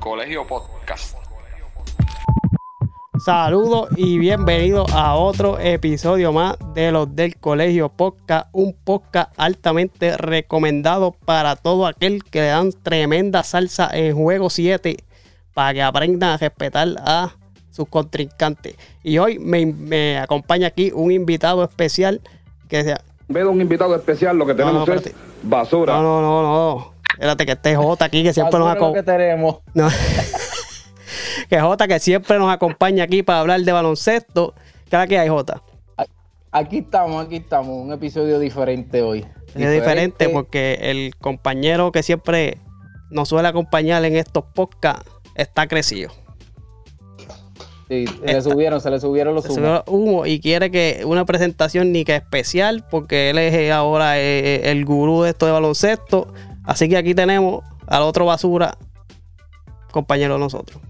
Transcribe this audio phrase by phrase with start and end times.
[0.00, 1.16] Colegio Podcast.
[3.24, 10.16] Saludos y bienvenidos a otro episodio más de los del Colegio Podcast, un podcast altamente
[10.16, 14.98] recomendado para todo aquel que le dan tremenda salsa en juego 7
[15.54, 17.34] para que aprendan a respetar a
[17.76, 18.74] sus contrincantes.
[19.02, 22.20] Y hoy me, me acompaña aquí un invitado especial
[22.68, 23.00] que sea...
[23.28, 25.14] En vez de un invitado especial, lo que tenemos no, es espérate.
[25.42, 25.94] basura.
[25.94, 26.92] No, no, no, no.
[27.12, 29.04] Espérate que esté Jota aquí que siempre nos es acompaña.
[29.04, 29.56] que tenemos.
[29.74, 29.88] No.
[31.50, 34.54] que Jota que siempre nos acompaña aquí para hablar de baloncesto.
[34.90, 35.62] ¿Qué es que hay, Jota?
[36.52, 37.76] Aquí estamos, aquí estamos.
[37.84, 39.26] Un episodio diferente hoy.
[39.54, 42.58] Es diferente porque el compañero que siempre
[43.10, 46.10] nos suele acompañar en estos podcasts está crecido.
[47.88, 49.82] Sí, se le subieron, se le subieron los Se humos.
[49.86, 54.72] humo y quiere que una presentación ni que especial porque él es eh, ahora eh,
[54.72, 56.26] el gurú de esto de baloncesto.
[56.64, 58.76] Así que aquí tenemos al otro basura,
[59.92, 60.80] compañero de nosotros.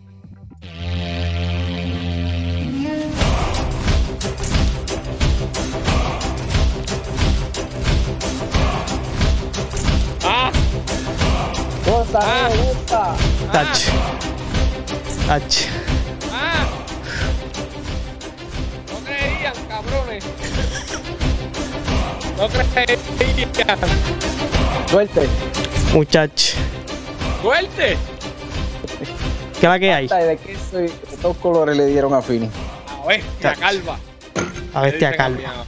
[11.87, 13.15] ¡Gusta, eh, gusta!
[13.53, 13.79] Tach.
[15.27, 15.55] Tach.
[22.37, 22.99] No creían.
[24.89, 25.29] Suerte.
[25.93, 26.55] Muchach.
[27.43, 27.97] Suerte.
[29.61, 30.09] ¿Qué es la que hay?
[30.11, 30.83] Ay, ¿De qué soy?
[30.89, 32.51] De todos colores le dieron a Fini.
[33.03, 33.99] A bestia calva.
[34.75, 35.65] A bestia mamá.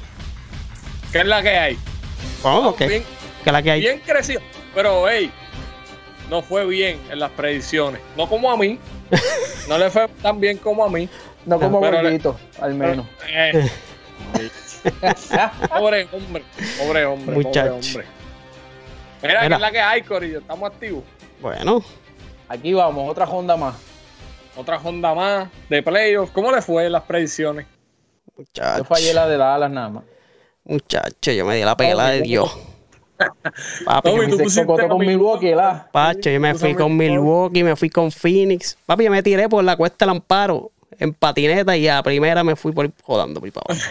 [1.10, 1.78] ¿Qué es la que hay?
[2.42, 2.76] ¿Cómo?
[2.76, 2.86] ¿Qué?
[2.86, 3.02] Bien,
[3.42, 3.80] ¿Qué es la que hay?
[3.80, 4.40] bien crecido.
[4.74, 5.30] Pero, hey,
[6.28, 8.02] no fue bien en las predicciones.
[8.16, 8.78] No como a mí.
[9.68, 11.10] No le fue tan bien como a mí.
[11.44, 13.04] No como gordito, al menos.
[13.28, 13.70] Eh,
[15.78, 16.44] pobre hombre.
[16.78, 17.34] Pobre hombre.
[17.34, 17.70] Muchacho.
[17.74, 18.04] Pobre hombre.
[19.22, 19.56] Mira, ¿qué Mira.
[19.56, 20.38] es la que hay, Corillo?
[20.38, 21.04] Estamos activos.
[21.40, 21.82] Bueno,
[22.48, 23.74] Aquí vamos, otra Honda más.
[24.56, 26.32] Otra Honda más de playoffs.
[26.32, 27.66] ¿Cómo le fue en las predicciones?
[28.26, 28.84] Yo muchacho.
[28.84, 30.04] fallé la de Dallas nada más.
[30.64, 32.56] Muchacho, yo me di la pela de Dios.
[33.84, 35.54] Papi, Tommy, yo tú me- Se con Milwaukee.
[35.54, 35.88] ¿la?
[35.90, 36.96] Pacho, yo me fui con.
[36.96, 38.78] Milwaukee, me fui con Phoenix.
[38.86, 42.44] Papi, yo me tiré por la cuesta del amparo en patineta y a la primera
[42.44, 43.84] me fui por jodando por para abajo.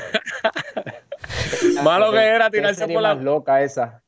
[1.83, 4.01] Malo que era Qué tirarse por la loca esa.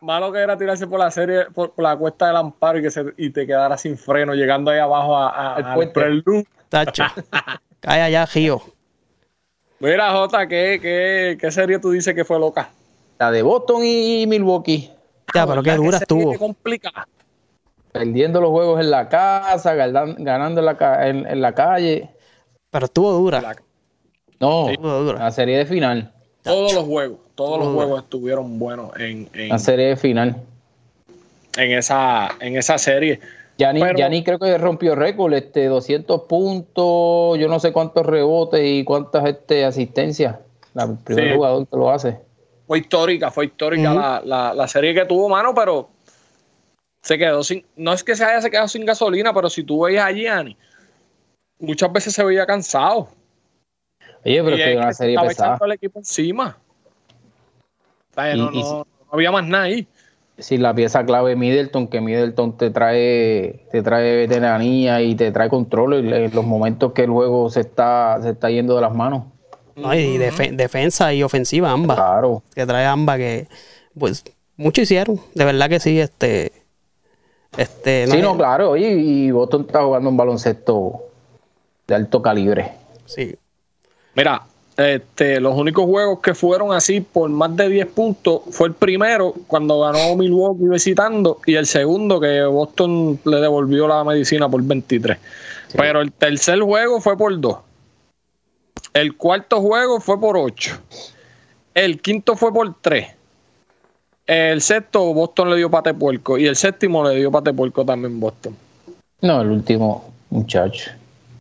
[0.00, 2.90] malo que era tirarse por la serie por, por la cuesta del amparo y que
[2.90, 6.46] se, y te quedara sin freno llegando ahí abajo a, a- Al al prelude.
[6.68, 7.04] Tacho,
[7.80, 8.62] cae allá, Gio.
[9.80, 12.70] Mira, Jota, ¿qué, qué, qué serie tú dices que fue loca?
[13.18, 14.90] La de Boston y Milwaukee.
[15.34, 16.38] Ya, pero qué ¿Verdad que dura estuvo.
[16.38, 17.08] complicada?
[17.92, 22.08] Perdiendo los juegos en la casa, ganando en la, ca- en, en la calle.
[22.70, 23.40] Pero estuvo dura.
[23.40, 23.56] La-
[24.38, 25.18] No, Estuvo dura.
[25.18, 26.12] la serie de final.
[26.42, 30.36] Todos los juegos, todos los juegos estuvieron buenos en, en, La serie de final.
[31.58, 33.20] en esa, en esa serie.
[33.58, 38.62] Yanni, Pero- Yanni creo que rompió récord, este, 200 puntos, yo no sé cuántos rebotes
[38.64, 40.36] y cuántas este, asistencias.
[40.74, 41.34] La- El primer Sí.
[41.36, 42.18] jugador que lo hace.
[42.66, 45.88] Fue histórica, fue histórica la, la, la serie que tuvo, mano, pero
[47.02, 47.64] se quedó sin.
[47.76, 50.56] No es que se haya quedado sin gasolina, pero si tú veías a Gianni,
[51.58, 53.08] muchas veces se veía cansado.
[54.24, 55.48] Oye, pero Y es que una que serie estaba pesada.
[55.50, 56.58] echando el equipo encima.
[58.10, 59.86] O sea, Y- no, y no- no había más nada ahí.
[60.38, 65.50] Si la pieza clave Middleton, que Middleton te trae, te trae veteranía y te trae
[65.50, 69.24] control en, los momentos que el juego se está, se está yendo de las manos.
[69.76, 71.96] No, y defe- defensa y ofensiva, ambas.
[71.98, 72.42] Claro.
[72.54, 73.48] Que trae ambas que,
[73.98, 74.24] pues,
[74.56, 75.20] mucho hicieron.
[75.34, 76.52] De verdad que sí, este.
[77.56, 78.06] Este.
[78.06, 78.76] Sí, no, claro.
[78.76, 81.02] Y Boston está jugando un baloncesto
[81.86, 82.72] de alto calibre.
[83.06, 83.34] Sí.
[84.14, 84.42] Mira,
[84.76, 89.34] este, los únicos juegos que fueron así por más de 10 puntos fue el primero
[89.46, 95.18] cuando ganó Milwaukee visitando y el segundo que Boston le devolvió la medicina por 23.
[95.76, 97.58] Pero el tercer juego fue por 2.
[98.94, 100.78] El cuarto juego fue por 8.
[101.74, 103.06] El quinto fue por 3.
[104.32, 108.20] El sexto Boston le dio pate puerco y el séptimo le dio pate puerco también
[108.20, 108.56] Boston.
[109.22, 110.92] No, el último muchacho.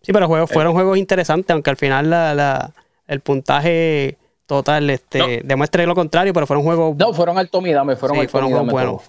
[0.02, 2.72] Sí, pero juegos, fueron juegos interesantes, aunque al final la, la-
[3.08, 5.28] el puntaje total este, No.
[5.48, 8.50] demuestra lo contrario, pero fueron juegos, No, fueron al Tommy Dame, fueron sí, al fueron
[8.50, 9.02] juegos buenos.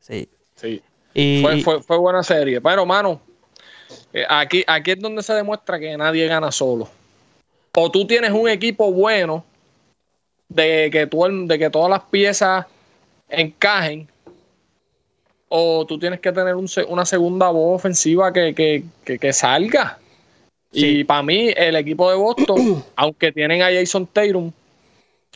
[0.00, 0.26] Sí.
[0.54, 0.82] Sí.
[1.12, 2.62] Y, Fue, fue, fue buena serie.
[2.62, 3.20] Pero, mano,
[4.14, 6.88] eh, aquí, aquí es donde se demuestra que nadie gana solo.
[7.76, 9.44] O tú tienes un equipo bueno
[10.48, 12.64] de que, tú, de que todas las piezas
[13.28, 14.08] encajen,
[15.48, 19.98] o tú tienes que tener un una segunda voz ofensiva que, que, que, que salga.
[20.72, 24.52] Y para mí, el equipo de Boston, aunque tienen a Jason Tatum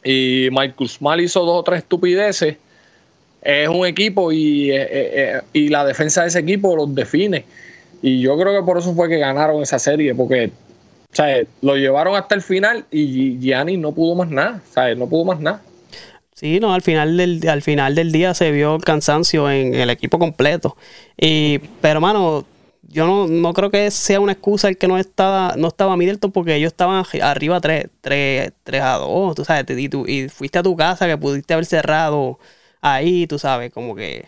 [0.04, 2.56] y Michael Small hizo dos o tres estupideces,
[3.42, 7.44] es un equipo y, eh, eh, y la defensa de ese equipo los define.
[8.02, 10.50] Y yo creo que por eso fue que ganaron esa serie, porque
[11.12, 14.96] o sea, lo llevaron hasta el final y Gianni no pudo más nada, ¿sabes?
[14.96, 15.60] No pudo más nada.
[16.42, 19.90] Sí, no, al final del, al final del día se vio el cansancio en el
[19.90, 20.76] equipo completo.
[21.16, 22.44] Y, pero, mano,
[22.82, 26.32] yo no, no creo que sea una excusa el que no estaba, no estaba Middleton
[26.32, 30.58] porque ellos estaban arriba 3, 3, 3 a 2, tú sabes, y, tú, y fuiste
[30.58, 32.40] a tu casa que pudiste haber cerrado
[32.80, 34.26] ahí, tú sabes, como que,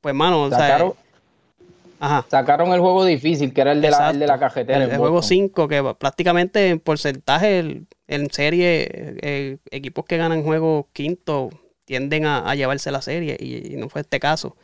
[0.00, 0.78] pues, mano, o sea,
[2.28, 4.84] Sacaron el juego difícil, que era el de, la, el de la, cajetera.
[4.84, 11.50] El, juego 5, que prácticamente en porcentaje en serie, eh, equipos que ganan juegos quinto
[11.84, 14.56] tienden a, llevarse la serie y, no fue este caso.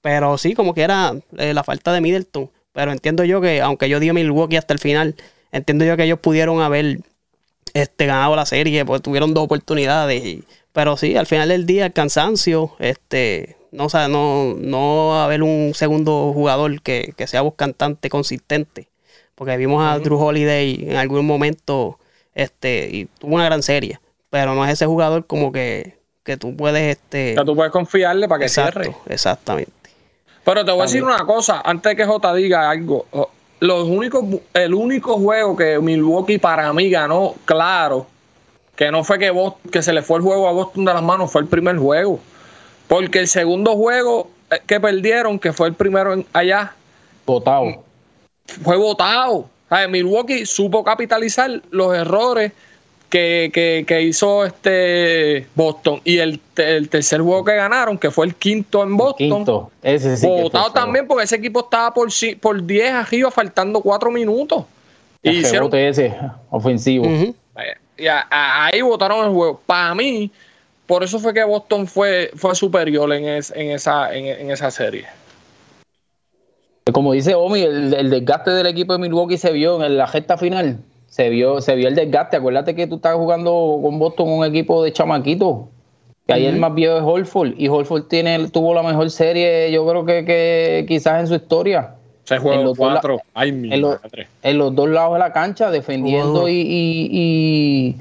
[0.00, 2.50] Pero sí, como que era eh, la falta de Middleton.
[2.72, 5.16] Pero entiendo yo que, aunque yo di a Milwaukee hasta el final,
[5.50, 7.00] entiendo yo que ellos pudieron haber
[7.74, 10.44] este, ganado la serie, porque tuvieron dos oportunidades.
[10.72, 15.42] pero sí, al final del día, el cansancio, este, no, o sea, no, no haber
[15.42, 18.88] un segundo jugador que, sea cantante consistente.
[19.34, 21.98] Porque vimos a Drew Holiday en algún momento
[22.34, 24.00] este, y tuvo una gran serie.
[24.30, 26.96] Pero no es ese jugador como que, que tú puedes.
[26.96, 27.34] Este...
[27.34, 28.96] Que tú puedes confiarle para que Exacto, cierre.
[29.06, 29.72] Exactamente.
[30.44, 33.06] Pero te voy a decir una cosa, antes de que J diga algo.
[33.60, 34.24] Los únicos,
[34.54, 38.06] el único juego que Milwaukee para mí ganó, claro,
[38.74, 39.32] que no fue que,
[39.70, 42.20] que se le fue el juego a Boston de las manos, fue el primer juego.
[42.88, 46.74] Porque el segundo juego eh, que perdieron, que fue el primero en, allá,
[47.24, 47.84] votado.
[48.62, 49.48] Fue votado.
[49.90, 52.52] Milwaukee supo capitalizar los errores
[53.08, 56.00] que, hizo este Boston.
[56.04, 59.70] Y el, tercer juego que ganaron, que fue el quinto en Boston, quinto.
[59.82, 62.08] Ese sí votado también porque ese equipo estaba por,
[62.40, 64.64] por 10 arriba, faltando 4 minutos.
[65.22, 66.14] y hicieron, ese
[66.50, 67.06] ofensivo.
[67.06, 69.60] y ahí votaron el juego.
[69.66, 70.30] Para mí,
[70.88, 75.04] por eso fue que Boston fue, fue superior en, en, esa, en, esa serie.
[76.90, 80.78] Como dice Omi, el, desgaste del equipo de Milwaukee se vio en la recta final.
[81.06, 82.38] Se vio, se vio el desgaste.
[82.38, 85.68] Acuérdate que tú estás jugando con Boston un equipo de chamaquito.
[86.26, 87.52] Que ahí el más viejo es Holford.
[87.58, 91.96] Y Holford tiene, tuvo la mejor serie, yo creo que, que quizás en su historia.
[92.24, 93.20] Se juega cuatro.
[93.34, 93.98] en, los,
[94.42, 97.96] en, los, dos lados de la cancha, defendiendo y y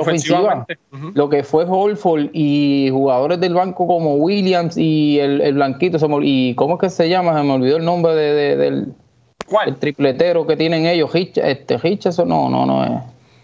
[0.00, 0.66] ofensiva,
[1.14, 6.74] lo que fue Holford y jugadores del banco como Williams y el, Blanquito, y ¿cómo
[6.74, 7.36] es que se llama?
[7.36, 8.94] Se me olvidó el nombre de, del
[9.66, 12.90] El tripletero que tienen ellos, Hitch, este, eso no, no, no es.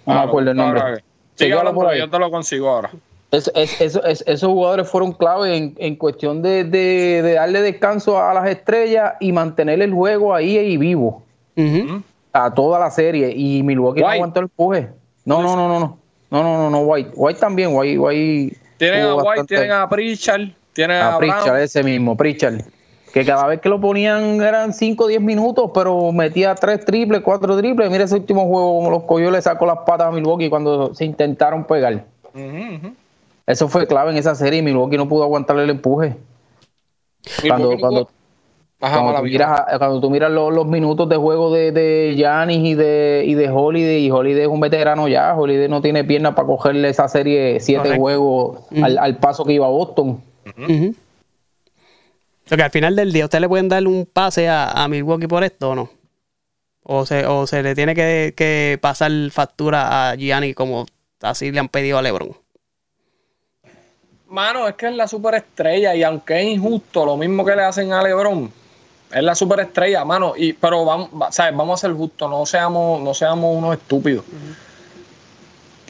[0.06, 1.04] No me ah, acuerdo el nombre.
[1.36, 2.90] yo te lo consigo ahora.
[3.30, 9.82] esos jugadores fueron clave en, en cuestión de, darle descanso a las estrellas y mantener
[9.82, 11.22] el juego ahí y vivo.
[12.32, 13.32] A toda la serie.
[13.36, 14.88] Y Milwaukee no aguantó el empuje.
[15.24, 15.99] No, no, no, no, no.
[16.30, 17.10] No, no, no, no, White.
[17.14, 17.98] White también, White.
[17.98, 22.62] White tienen a White, tienen a Pritchard, tienen a, a Pritchard, ese mismo, Pritchard.
[23.12, 27.22] Que cada vez que lo ponían eran 5 o 10 minutos, pero metía 3 triples,
[27.22, 27.90] 4 triples.
[27.90, 31.04] Mira ese último juego, como los cogió le sacó las patas a Milwaukee cuando se
[31.04, 32.04] intentaron pegar.
[33.46, 36.16] Eso fue clave en esa serie y Milwaukee no pudo aguantarle el empuje.
[37.46, 38.08] Cuando, cuando,
[38.80, 43.24] cuando, tú miras, cuando, tú miras, los, minutos de juego de, de Giannis y de,
[43.26, 46.88] y de Holiday, y Holiday es un veterano ya, Holiday no tiene piernas para cogerle
[46.88, 50.22] esa serie siete juegos al, paso que iba a Boston.
[52.50, 55.74] al final del día, ¿usted le pueden dar un pase a, Milwaukee por esto o
[55.74, 55.90] no?
[56.82, 60.86] ¿O se, o se le tiene que, que pasar factura a Giannis como
[61.20, 62.34] así le han pedido a LeBron?
[64.28, 67.92] Mano, es que es la superestrella y aunque es injusto, lo mismo que le hacen
[67.92, 68.50] a LeBron,
[69.12, 70.34] es la superestrella, mano.
[70.36, 71.56] Y, pero vamos, ¿sabes?
[71.56, 74.24] vamos a ser justos, no seamos, no seamos unos estúpidos.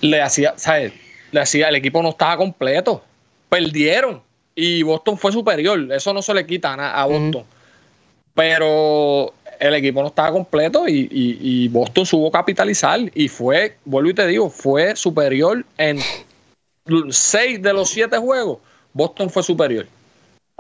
[0.01, 0.93] Le hacía, ¿sabes?
[1.31, 3.03] Le hacía, el equipo no estaba completo.
[3.49, 4.23] Perdieron.
[4.55, 5.93] Y Boston fue superior.
[5.93, 7.45] Eso no se le quita a, Boston.
[8.35, 13.01] Pero el equipo no estaba completo y, y, Boston supo capitalizar.
[13.15, 15.99] Y fue, vuelvo y te digo, fue superior en
[17.11, 18.59] seis de los siete juegos.
[18.93, 19.87] Boston fue superior.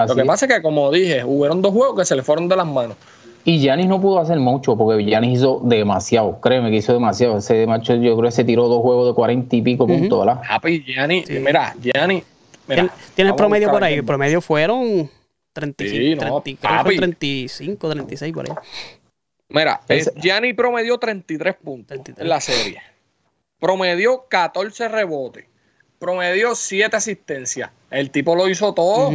[0.07, 2.57] Lo que pasa es que, como dije, hubieron dos juegos que se le fueron de
[2.57, 2.97] las manos.
[3.45, 7.39] Y Yanis no pudo hacer mucho porque Yanis hizo demasiado, créeme que hizo demasiado.
[7.39, 10.43] Ese macho, yo creo que se tiró dos juegos de cuarenta y pico puntos, ¿verdad?
[10.49, 12.25] Happy, Giannis, mira, Giannis.
[13.15, 13.95] Tiene el promedio por ahí.
[13.95, 15.11] El promedio fueron
[15.55, 16.57] 35, sí,
[16.97, 18.57] 35, 36 por ahí.
[19.49, 19.81] Mira,
[20.17, 22.81] Giannis promedió 33 puntos en la serie.
[23.59, 25.47] Promedió 14 rebotes.
[25.99, 27.71] Promedió 7 asistencias.
[27.91, 29.11] El tipo lo hizo todo.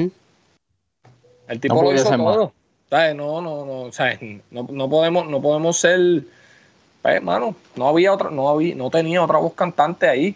[1.47, 2.51] El tipo lo hizo todo.
[2.91, 6.21] No, no, no, no, no, podemos, no podemos ser
[7.01, 10.35] pues, mano, no había otra, no había, no tenía otra voz cantante ahí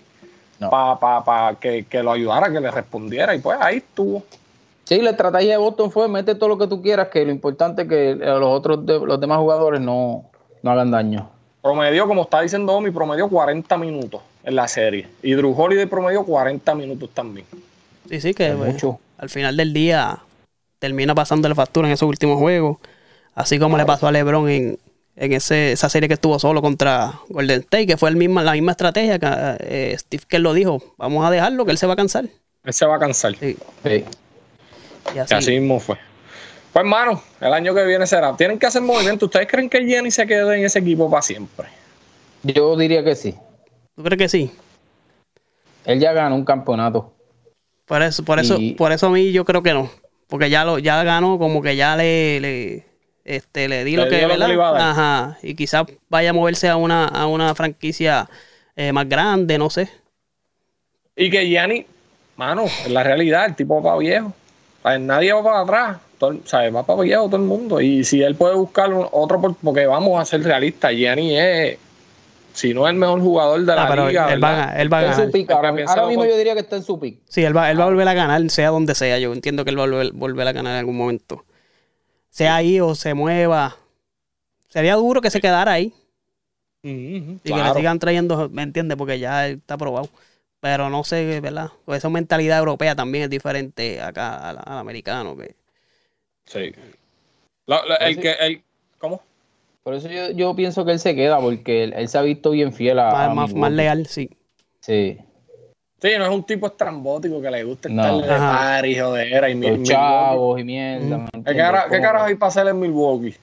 [0.59, 0.69] No.
[0.69, 4.23] para que, que lo ayudara, que le respondiera, y pues ahí estuvo.
[4.83, 7.83] Sí, la estrategia de Boston fue mete todo lo que tú quieras, que lo importante
[7.83, 10.25] es que los otros de- los demás jugadores no,
[10.61, 11.29] no hagan daño.
[11.61, 15.07] Promedió, como está diciendo Omi, promedió 40 minutos en la serie.
[15.21, 17.45] Y Drew Holiday promedió 40 minutos también.
[18.09, 18.99] Sí, sí, que Es pues, mucho.
[19.17, 20.19] al final del día
[20.79, 22.77] termina pasando la factura en esos últimos juegos.
[23.35, 24.79] Así como le pasó a LeBron en,
[25.15, 28.53] en ese, esa serie que estuvo solo contra Golden State, que fue el misma, la
[28.53, 29.27] misma estrategia que
[29.59, 30.81] eh, Steve Kerr lo dijo.
[30.97, 32.25] Vamos a dejarlo, que él se va a cansar.
[32.63, 33.35] Él se va a cansar.
[33.39, 34.03] Sí, Sí.
[35.13, 35.51] y Y así.
[35.51, 35.95] mismo fue.
[36.73, 38.35] Pues, hermano, el año que viene será.
[38.35, 39.25] Tienen que hacer movimiento.
[39.25, 41.67] ¿Ustedes creen que Jenny se quede en ese equipo para siempre?
[42.43, 43.35] Yo diría que sí.
[43.95, 44.51] ¿Tú crees que sí?
[45.85, 47.13] Él ya ganó un campeonato.
[47.85, 49.89] Por eso, por eso, por eso a mí yo creo que no.
[50.29, 52.85] Porque ya lo, ya ganó, como que ya le, le,
[53.25, 54.47] este, le di Le lo que, lo que ¿verdad?
[54.47, 54.87] le iba a dar.
[54.91, 55.37] Ajá.
[55.43, 58.29] Y quizás vaya a moverse a una, a una franquicia
[58.75, 59.89] eh, más grande, no sé.
[61.15, 61.85] Y que Gianni,
[62.37, 64.33] mano, en la realidad, el tipo va para viejo.
[64.83, 65.97] O sea, nadie va para atrás.
[66.17, 66.73] Todo, ¿sabes?
[66.75, 67.81] Va para viejo todo el mundo.
[67.81, 71.77] Y si él puede buscar otro, por- porque vamos a ser realistas, Gianni es,
[72.53, 74.33] si no es el mejor jugador de la Ah, pero liga.
[74.33, 74.65] él, va, a ¿verdad?
[74.67, 75.25] ganar, él va a ganar.
[75.25, 77.19] su pick ahora, ahora mismo yo diría que está en su pick.
[77.27, 79.17] Sí, él va, él va a volver a ganar, sea donde sea.
[79.19, 81.45] Yo entiendo que él va a volver, volver a ganar en algún momento.
[82.29, 83.77] Sea ahí o se mueva.
[84.67, 85.93] Sería duro que se quedara ahí.
[86.81, 88.97] Y que le sigan trayendo, ¿me entiendes?
[88.97, 90.09] Porque ya él está probado.
[90.61, 91.69] Pero no sé, ¿verdad?
[91.85, 95.35] Pues esa mentalidad europea también es diferente acá al, al americano.
[95.37, 95.55] Que...
[96.45, 96.73] Sí.
[97.65, 98.63] Lo- lo- el que, el,
[98.97, 99.21] ¿Cómo?
[99.83, 102.51] Por eso yo, yo pienso que él se queda, porque él, él se ha visto
[102.51, 103.29] bien fiel a.
[103.33, 104.29] más, a más, leal, sí.
[104.81, 105.17] Sí.
[106.01, 108.01] Sí, no es un tipo estrambótico que le gusta No.
[108.03, 108.57] estar de Ajá.
[108.57, 109.91] party, jodera y mi- Los Milwaukee.
[109.91, 111.17] chavos y mierda.
[111.17, 111.27] Mm.
[111.33, 113.35] ¿me ¿Qué, cara- carajo hay para hacer en Milwaukee?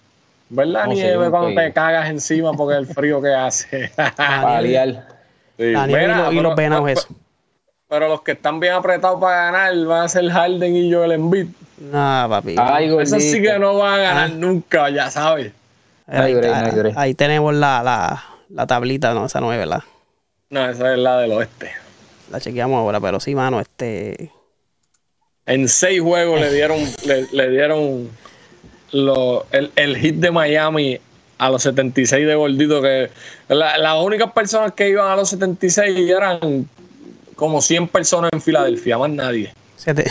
[0.49, 3.91] ¿Verdad, No sé, Nieve, cuando te cagas encima porque el frío que hace?
[4.17, 5.07] Para liar.
[5.59, 7.09] Sí, La nieve y los- y pero- los venados, pero- eso.
[7.89, 11.47] Pero los que están bien apretados para ganar van a ser Harden y Joel Embiid.
[11.79, 12.57] Nah, papi.
[12.59, 14.35] Ay, Eso sí que no van a ganar Ah.
[14.35, 15.53] nunca, ya sabes.
[16.07, 16.95] No ahí, break, no hay break.
[16.99, 19.83] ahí tenemos la, la, la tablita, no, esa no es, ¿verdad?
[20.51, 21.71] No, esa es la del oeste.
[22.31, 24.31] La chequeamos ahora, pero sí, mano, este.
[25.47, 28.11] En seis juegos le dieron, le, le dieron
[28.93, 30.99] lo- el, el hit de Miami
[31.39, 32.83] a los 76 de gordito.
[32.83, 33.11] Que
[33.49, 36.69] la- las únicas personas que iban a los 76 eran
[37.37, 39.53] como 100 personas en Filadelfia, más nadie.
[39.77, 40.11] siete-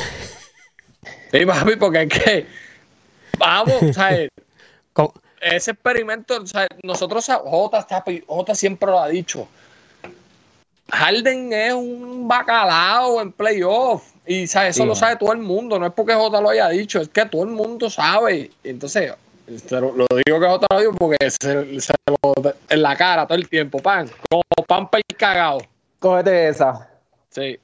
[1.32, 2.46] Sí, papi, porque es que
[3.38, 4.30] vamos, ¿sabes?
[4.94, 6.70] co- ese experimento, ¿sabes?
[6.84, 9.48] nosotros, J, está- J siempre lo ha dicho.
[10.92, 14.12] Harden es un bacalao en playoff.
[14.28, 15.78] Y eso Sí, lo sabe todo el mundo.
[15.80, 18.52] No es porque J lo haya dicho, es que todo el mundo sabe.
[18.64, 19.14] Entonces,
[19.70, 22.34] lo, lo digo que J lo digo porque se, se lo
[22.70, 24.10] en la cara todo el tiempo, pan.
[24.30, 25.60] Como pan per cagado.
[26.00, 26.90] Cógete esa.
[27.30, 27.60] Sí.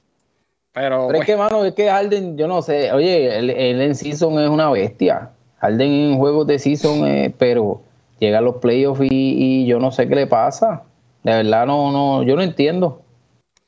[0.74, 3.80] Pero, Pero pues, es que, mano, es que Harden, yo no sé, oye, él, él
[3.82, 5.30] en season es una bestia.
[5.62, 7.80] Harden en juegos de season, es, pero
[8.18, 10.82] llega a los playoffs y, y yo no sé qué le pasa.
[11.22, 13.00] De verdad, no, no, yo no entiendo.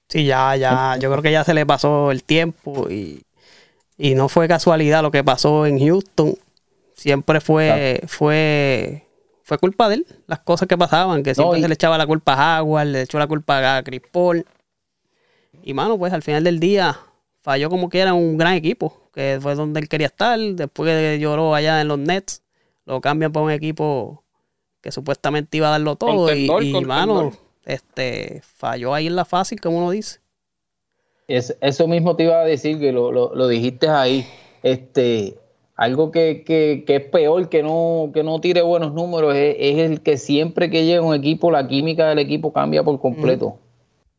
[0.09, 0.97] Sí, ya, ya.
[1.01, 3.23] Yo creo que ya se le pasó el tiempo y,
[3.97, 6.35] y no fue casualidad lo que pasó en Houston.
[6.95, 9.07] Siempre fue, fue,
[9.45, 12.07] fue culpa de él, las cosas que pasaban, que siempre y- se le echaba la
[12.07, 14.45] culpa a Howard, le echó la culpa a Chris Paul.
[15.63, 16.99] Y mano, pues al final del día
[17.45, 20.39] falló como que era un gran equipo, que fue donde él quería estar.
[20.39, 22.43] Después que lloró allá en los Nets,
[22.87, 24.25] lo cambian para un equipo
[24.81, 26.27] que supuestamente iba a darlo todo.
[26.27, 27.33] Contendor, y, y mano,
[27.67, 30.21] este, falló ahí en la fácil, como uno dice.
[31.29, 34.27] Es, eso mismo te iba a decir, que lo, lo, lo dijiste ahí.
[34.63, 35.37] Este,
[35.77, 39.79] algo que, que, que es peor que no, que no tire buenos números es, es
[39.81, 43.59] el que siempre que llega un equipo, la química del equipo cambia por completo.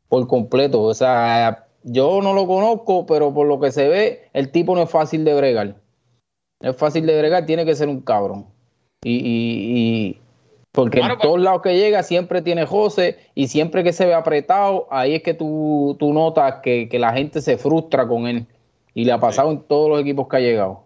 [0.10, 0.84] Por completo.
[0.84, 4.82] O sea, yo no lo conozco, pero por lo que se ve, el tipo no
[4.84, 5.75] es fácil de bregar.
[6.62, 8.48] No es fácil de bregar, tiene que ser un cabrón.
[9.04, 9.22] Y, y,
[10.10, 10.22] y-
[10.72, 14.13] porque en pues- todos lados que llega siempre tiene José y siempre que se ve
[14.13, 18.46] apretado, ahí es que tú, tú notas que, que la gente se frustra con él.
[18.94, 20.84] Y le ha pasado en todos los equipos que ha llegado.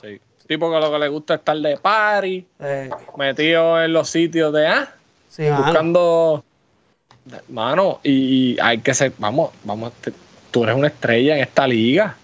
[0.00, 0.20] sí.
[0.46, 4.52] Tipo que lo que le gusta es estar de party, Eh, metido en los sitios
[4.52, 4.94] de ah,
[5.30, 6.53] sí, buscando mano
[8.02, 10.12] y, y hay que ser vamos vamos te-
[10.50, 12.16] tú eres una estrella en esta liga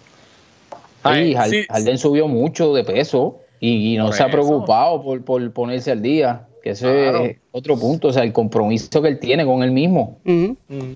[1.02, 5.24] Ay, Sí, Harden subió mucho de peso y, y no Por se ha preocupado por,
[5.24, 6.46] por ponerse al día.
[6.62, 7.24] Que Claro.
[7.24, 10.18] es otro punto, o sea, el compromiso que él tiene con él mismo.
[10.24, 10.44] Mm.
[10.68, 10.86] No,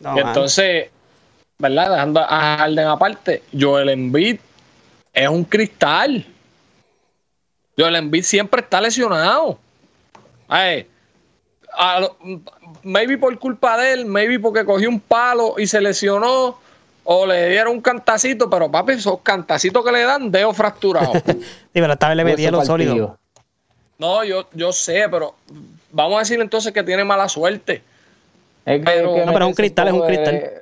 [0.00, 0.18] Y mano.
[0.28, 0.88] entonces
[1.58, 4.38] verdad dejando a Harden aparte Joel Embiid
[5.12, 6.24] es un cristal
[7.78, 9.58] Joel Embiid siempre está lesionado
[10.48, 10.86] Ay,
[11.76, 12.16] a lo-
[12.82, 16.58] maybe por culpa de él, maybe porque cogió un palo y se lesionó,
[17.04, 21.12] o le dieron un cantacito, pero papi, esos cantacitos que le dan, dedo fracturado.
[21.24, 21.32] Sí,
[21.72, 22.72] pero esta vez le metieron partido.
[22.74, 23.18] sólido.
[23.98, 25.34] no, yo, yo sé, pero
[25.92, 27.82] vamos a decir entonces que tiene mala suerte.
[28.64, 30.52] Es que, Pero- hay que No, pero es un cristal, es un de cristal.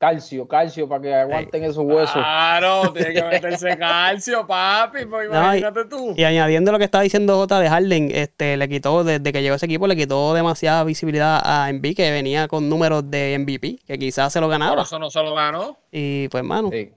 [0.00, 2.14] Calcio, calcio, para que aguanten esos huesos.
[2.14, 6.14] Claro, tiene que meterse calcio, papi, pues No, y, imagínate tú.
[6.16, 9.56] y añadiendo lo que estaba diciendo Jota de Harden, este, le quitó, desde que llegó
[9.56, 13.98] ese equipo, le quitó demasiada visibilidad a Embiid, que venía con números de MVP, que
[13.98, 14.82] quizás se lo Por ganaba.
[14.84, 15.76] eso no se lo ganó.
[15.92, 16.92] Y pues, mano, Sí.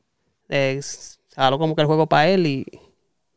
[0.47, 2.65] eh, se jaló como que el juego para él y...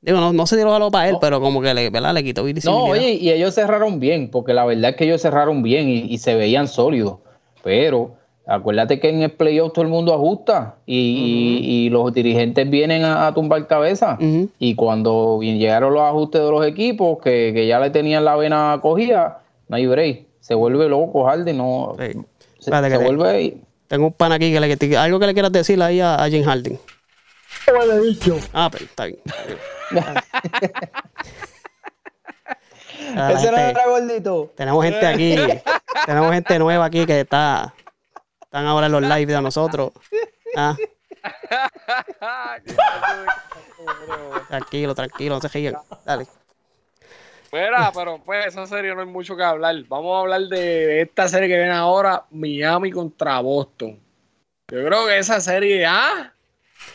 [0.00, 2.14] Digo, no, no sé si lo para él, pero como que le, ¿verdad?
[2.14, 2.84] le quitó visibilidad.
[2.84, 6.02] No, oye, y ellos cerraron bien, porque la verdad es que ellos cerraron bien y,
[6.02, 7.18] y se veían sólidos.
[7.64, 8.16] Pero
[8.46, 13.04] acuérdate que en el playoff todo el mundo ajusta y, y- y los dirigentes vienen
[13.04, 14.16] a, a tumbar cabeza.
[14.58, 18.78] Y cuando llegaron los ajustes de los equipos, que, que ya le tenían la vena
[18.82, 20.26] cogida, no hay break.
[20.40, 21.96] Se vuelve loco, Harden, no.
[21.98, 22.18] Sí.
[22.60, 23.56] Se, vuelve.
[23.88, 26.44] Tengo un pan aquí que le algo que le quieras decir ahí a, a Jim
[26.44, 26.78] Harden.
[28.52, 29.18] Ah, pero está bien.
[29.90, 30.12] está
[30.60, 30.90] bien.
[33.16, 34.52] Ah, Ese no gente- era gordito.
[34.56, 35.36] tenemos gente aquí,
[36.06, 37.72] tenemos gente nueva aquí que está,
[38.46, 39.92] están ahora en los live de nosotros.
[42.20, 42.56] Ah,
[44.48, 45.74] tranquilo, tranquilo, no se ríen.
[46.04, 46.26] Dale.
[47.52, 49.74] Mira, pero pues esa serie no hay mucho que hablar.
[49.88, 54.00] Vamos a hablar de esta serie que viene ahora, Miami contra Boston.
[54.68, 56.32] Yo creo que esa serie, ah,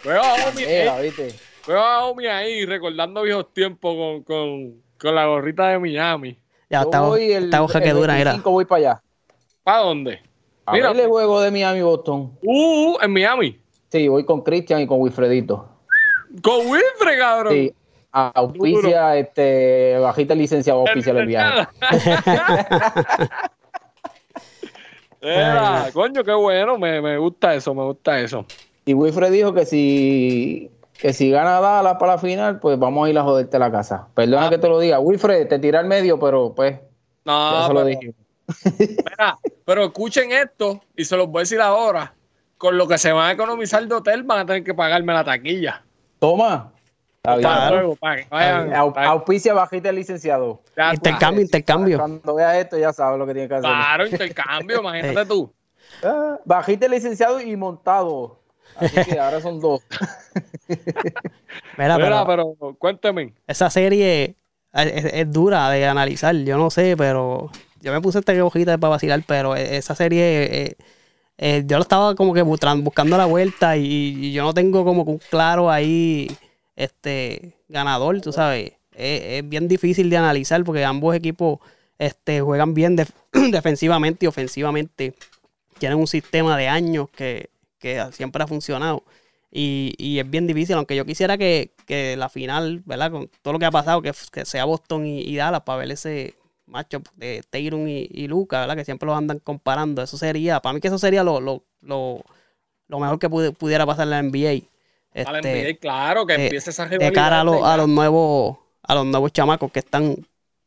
[0.03, 1.35] veo a Omi, Era, eh,
[1.67, 6.37] veo a Omi ahí recordando viejos tiempos con, con, con la gorrita de Miami.
[6.69, 8.13] Ya está hoja que dura.
[8.13, 9.03] 25 voy para allá.
[9.63, 10.30] ¿Para dónde?
[10.65, 10.91] A Mira.
[10.91, 12.31] el juego de Miami Boston.
[12.43, 13.59] Uh, en Miami.
[13.91, 15.67] Sí, voy con Christian y con Wilfredito.
[16.41, 17.53] Con Wilfred, cabrón.
[17.53, 17.73] Sí.
[18.13, 21.67] A- Auspicia, este, bajita licenciado, auspicia el viaje.
[25.21, 28.45] Era, coño, qué bueno, me, me gusta eso, me gusta eso.
[28.85, 33.09] Y Wilfred dijo que si, que si gana Dallas para la final, pues vamos a
[33.11, 34.07] ir a joderte la casa.
[34.15, 34.49] Perdona Ah.
[34.49, 34.99] que te lo diga.
[34.99, 36.79] Wilfred, te tiré al medio, pero pues,
[37.23, 38.13] No, se lo dije.
[38.79, 42.13] Mira, pero escuchen esto y se los voy a decir ahora.
[42.57, 45.23] Con lo que se van a economizar de hotel van a tener que pagarme la
[45.23, 45.83] taquilla.
[46.19, 46.71] Toma.
[48.95, 50.61] Auspicia bajita licenciado.
[50.75, 51.97] ya- Intercambio, intercambio.
[51.97, 53.69] Cuando veas esto ya sabes lo que tiene que hacer.
[53.69, 55.53] Claro, intercambio, imagínate tú.
[56.03, 58.39] Ah, Bajita licenciado y montado.
[58.77, 59.81] Así que ahora son dos.
[61.77, 63.33] Mira, Mira, pero pero cuénteme.
[63.47, 64.35] esa serie
[64.73, 66.33] es, es- es dura de analizar.
[66.35, 67.49] Yo no sé, pero
[67.81, 70.77] yo me puse esta hojita para vacilar, pero e- esa serie, eh,
[71.37, 75.11] eh, yo lo estaba como que buscando, la vuelta y, yo no tengo como que
[75.11, 76.29] un claro ahí
[76.75, 78.73] este ganador, tú sabes.
[78.93, 81.59] Es, es bien difícil de analizar porque ambos equipos
[81.97, 83.13] este, juegan bien def-
[83.51, 85.15] defensivamente y ofensivamente.
[85.79, 89.03] Tienen un sistema de años que, que siempre ha funcionado.
[89.51, 93.11] Y, y es bien difícil, aunque yo quisiera que, que la final, ¿verdad?
[93.11, 96.35] Con todo lo que ha pasado, que, que sea Boston y Dallas para ver ese
[96.65, 98.75] matchup de Tatum y, y Luca, ¿verdad?
[98.75, 100.01] Que siempre los andan comparando.
[100.01, 102.21] Eso sería, para mí que eso sería lo, lo, lo,
[102.87, 104.67] lo mejor que pude- pudiera pasar en la NBA.
[105.23, 108.57] Al Este, NBA, claro, que de- empiece esa de cara a, los- a los nuevos
[108.83, 110.17] a los nuevos chamacos que están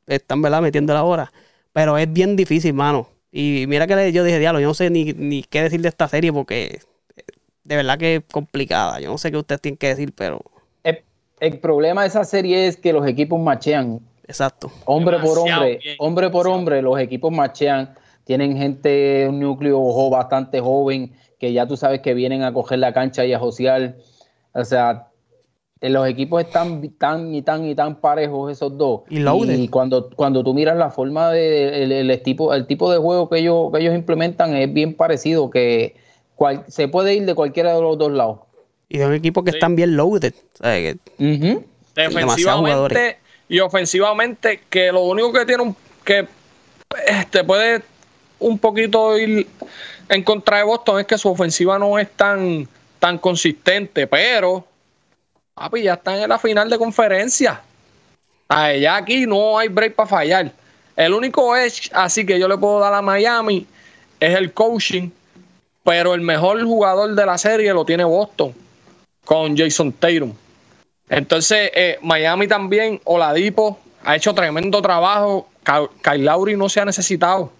[0.06, 1.32] están verdad metiendo la hora
[1.72, 5.12] pero es bien difícil mano y mira que yo dije diablo yo no sé ni,
[5.12, 6.80] ni qué decir de esta serie porque
[7.16, 7.22] eh,
[7.64, 10.40] de verdad que es complicada yo no sé qué ustedes tienen que decir pero
[10.84, 11.02] El,
[11.40, 14.00] el problema de esa serie es que los equipos machean.
[14.26, 16.58] Exacto Hombre por hombre, bien, hombre por demasiado.
[16.58, 17.94] hombre, los equipos machean.
[18.24, 22.78] Tienen gente, un núcleo jo- bastante joven, que ya tú sabes que vienen a coger
[22.78, 23.96] la cancha y a josear.
[24.54, 25.08] O sea,
[25.82, 29.02] eh, los equipos están tan y tan y tan parejos esos dos.
[29.10, 29.58] Y loaded.
[29.58, 33.28] Y cuando, cuando tú miras la forma de el, el tipo, el tipo de juego
[33.28, 35.94] que ellos, que ellos implementan es bien parecido, que
[36.34, 38.38] cual- se puede ir de cualquiera de los dos lados.
[38.88, 39.56] y de un equipo que Sí.
[39.58, 40.96] están bien loaded o sea, que-.
[41.94, 43.18] Defensivamente
[43.54, 46.26] y ofensivamente, que lo único que tiene un, que
[47.06, 47.82] este puede
[48.40, 49.46] un poquito ir
[50.08, 52.66] en contra de Boston es que su ofensiva no es tan,
[52.98, 54.66] tan consistente, pero
[55.54, 57.62] papi, ya están en la final de conferencia.
[58.50, 60.50] Ya aquí no hay break para fallar.
[60.96, 63.68] El único edge así que yo le puedo dar a Miami
[64.18, 65.10] es el coaching,
[65.84, 68.52] pero el mejor jugador de la serie lo tiene Boston
[69.24, 70.34] con Jason Tatum.
[71.08, 75.48] Entonces, eh, Miami también, Oladipo, ha hecho tremendo trabajo.
[76.02, 77.50] Kyle Lowry no se ha necesitado.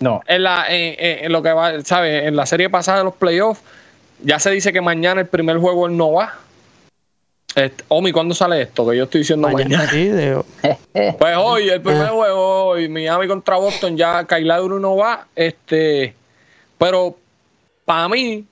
[0.00, 0.22] No.
[0.26, 2.24] En, la, en, en- en lo que va, ¿sabes?
[2.24, 3.62] En la serie pasada de los playoffs,
[4.22, 6.34] ya se dice que mañana el primer juego él no va.
[7.54, 8.88] Este, Omi, ¿cuándo sale esto?
[8.88, 9.78] Que yo estoy diciendo mañana.
[9.78, 10.42] Mañana, sí, de-
[11.18, 12.10] Pues hoy, el primer Ah.
[12.10, 15.26] juego, hoy, Miami contra Boston, ya Kyle Lowry no va.
[15.34, 16.14] Este,
[16.76, 17.16] pero
[17.86, 18.44] para mí,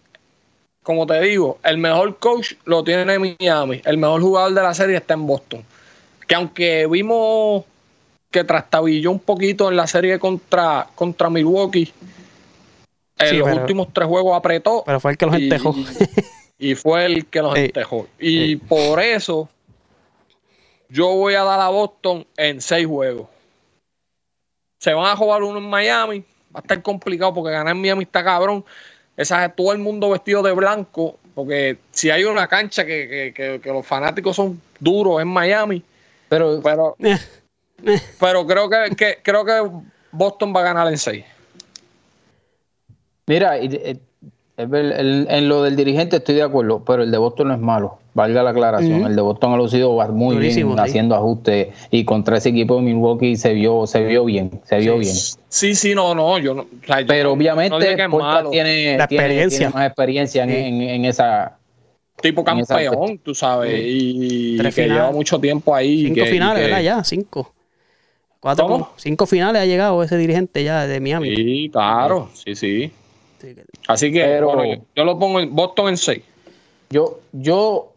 [0.86, 3.82] como te digo, el mejor coach lo tiene Miami.
[3.84, 5.64] El mejor jugador de la serie está en Boston.
[6.28, 7.64] Que aunque vimos
[8.30, 11.92] que trastabilló un poquito en la serie contra, contra Milwaukee,
[13.18, 14.84] en Sí, los pero- últimos tres juegos apretó.
[14.86, 15.74] pero fue el que los y- entejó.
[16.58, 17.64] Y fue el que los Sí.
[17.64, 18.06] entejó.
[18.20, 19.48] Y por eso
[20.88, 23.26] yo voy a dar a Boston en seis juegos.
[24.78, 26.20] Se van a jugar uno en Miami.
[26.54, 28.64] Va a estar complicado porque ganar en Miami está cabrón.
[29.16, 31.18] Esa, todo el mundo vestido de blanco.
[31.34, 35.82] Porque si hay una cancha que, que- que- que los fanáticos son duros en Miami.
[36.28, 37.18] Pero Pero, Eh,
[38.18, 39.62] pero creo que, que- creo que
[40.12, 41.24] Boston va a ganar en seis.
[43.26, 43.96] Mira, y- eh,
[44.56, 47.54] es ver- el- en lo del dirigente estoy de acuerdo, pero el de Boston no
[47.54, 47.98] es malo.
[48.14, 49.04] Valga la aclaración.
[49.04, 50.90] El de Boston ha lucido va muy Durísimo, bien sí.
[50.90, 54.96] haciendo ajustes y contra ese equipo de Milwaukee se vio, se vio bien, se vio
[54.96, 55.14] bien.
[55.48, 56.38] Sí, sí, no, no.
[56.38, 58.48] Yo no o sea, yo Pero obviamente no malo.
[58.50, 59.58] tiene, La tiene- experiencia.
[59.58, 60.56] tiene más experiencia en, Sí.
[60.56, 61.58] en- en esa.
[62.22, 65.02] tipo campeón, tú sabes, y Tres que finales.
[65.02, 66.04] lleva mucho tiempo ahí.
[66.06, 66.82] cinco que- finales, que- ¿verdad?
[66.82, 67.52] Ya, cinco.
[68.40, 68.88] Cuatro, ¿Cómo?
[68.96, 71.36] cinco finales ha llegado ese dirigente ya de Miami.
[71.36, 72.90] Sí, claro, sí, sí.
[73.88, 76.22] Así que Pero- bueno, yo, lo pongo en Boston en 6.
[76.90, 77.92] Yo, yo,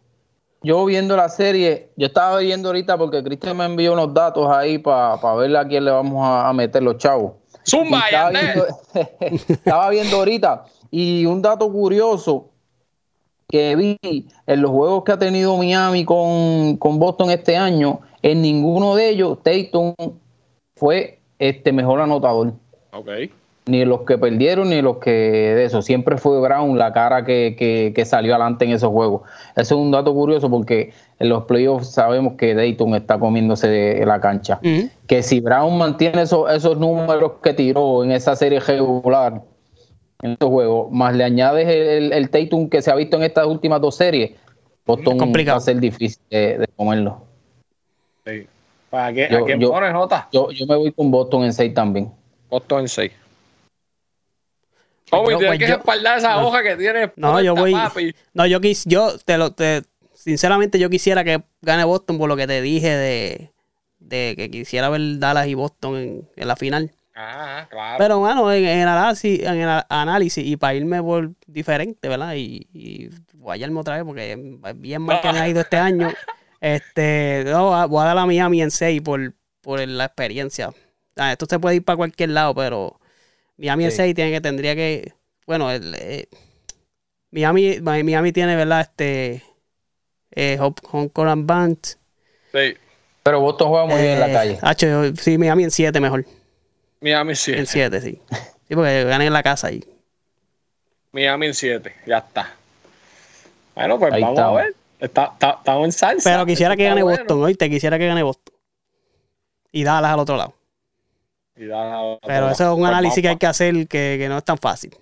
[0.62, 4.78] yo viendo la serie, yo estaba viendo ahorita porque Cristian me envió unos datos ahí
[4.78, 7.32] para ver a quién le vamos a, a meter los chavos.
[7.66, 8.66] Zumba, estaba, viendo,
[9.48, 12.48] estaba viendo ahorita y un dato curioso
[13.48, 18.42] que vi en los juegos que ha tenido Miami con, con Boston este año, en
[18.42, 19.94] ninguno de ellos Tatum
[20.76, 22.52] fue este mejor anotador.
[22.92, 23.08] Ok.
[23.66, 25.82] Ni los que perdieron, ni los que de eso.
[25.82, 29.22] Siempre fue Brown la cara que, que- que salió adelante en esos juegos.
[29.54, 34.04] Eso es un dato curioso porque en los playoffs sabemos que Dayton está comiéndose de
[34.06, 34.58] la cancha
[35.06, 39.42] que si Brown mantiene esos, esos números que tiró en esa serie regular,
[40.22, 43.46] en estos juegos, más le añades el, el, Tatum que se ha visto en estas
[43.46, 44.32] últimas dos series,
[44.86, 47.22] Boston va a ser difícil de, de comerlo.
[48.26, 48.46] Sí.
[48.88, 50.28] ¿Para qué, Yo- ¿A quién yo- pones nota?
[50.32, 52.10] Yo, yo me voy con Boston en 6 también.
[52.48, 53.12] Boston en 6.
[55.10, 56.46] Pues Oh, y tienes pues que yo- respaldar esa no.
[56.48, 57.12] hoja que tiene.
[57.16, 57.72] No, yo voy.
[57.72, 58.14] papi.
[58.34, 59.82] No, yo quis, yo te lo, te,
[60.14, 63.52] sinceramente yo quisiera que gane Boston por lo que te dije de,
[63.98, 66.92] de que quisiera ver Dallas y Boston en, en la final.
[67.14, 67.96] Ah, claro.
[67.98, 72.34] Pero bueno, en, en análisis, en el análisis y para irme por diferente, ¿verdad?
[72.36, 76.08] Y, y guayarme otra vez porque es bien mal que me ha ido este año.
[76.62, 80.70] Este, no, voy a dar a Miami en 6 por, por la experiencia.
[81.16, 82.99] Ah, esto se puede ir para cualquier lado, pero
[83.60, 83.98] Miami en Sí.
[83.98, 85.12] 6 tiene que, tendría que,
[85.46, 86.28] bueno, el, eh,
[87.30, 88.80] Miami, Miami tiene, ¿verdad?
[88.80, 89.42] Este,
[90.32, 91.78] eh, Home Court and Band.
[92.52, 92.74] Sí.
[93.22, 94.58] Pero Boston juega muy bien en la Eh, calle.
[94.78, 96.24] yo- sí, Miami en 7 mejor.
[97.02, 97.60] Miami en 7.
[97.60, 98.20] En 7, sí.
[98.66, 99.84] Sí, porque gané en la casa ahí.
[101.12, 101.94] Miami en 7.
[102.06, 102.54] Ya está.
[103.74, 104.58] Bueno, pues Ahí vamos estamos.
[104.58, 104.74] a ver.
[105.00, 106.30] Está, está- estamos en salsa.
[106.30, 107.18] Pero quisiera Eso que está gane bueno.
[107.18, 108.54] Boston, oíste, quisiera que gane Boston.
[109.72, 110.54] Y Dallas al otro lado.
[111.60, 114.38] Y da- Pero da- eso es un análisis que hay que hacer que, que no
[114.38, 114.96] es tan fácil.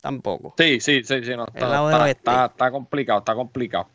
[0.00, 0.54] Tampoco.
[0.58, 2.10] Sí, sí, sí, sí, no, está, del está, oeste.
[2.30, 3.88] está- está complicado, está complicado.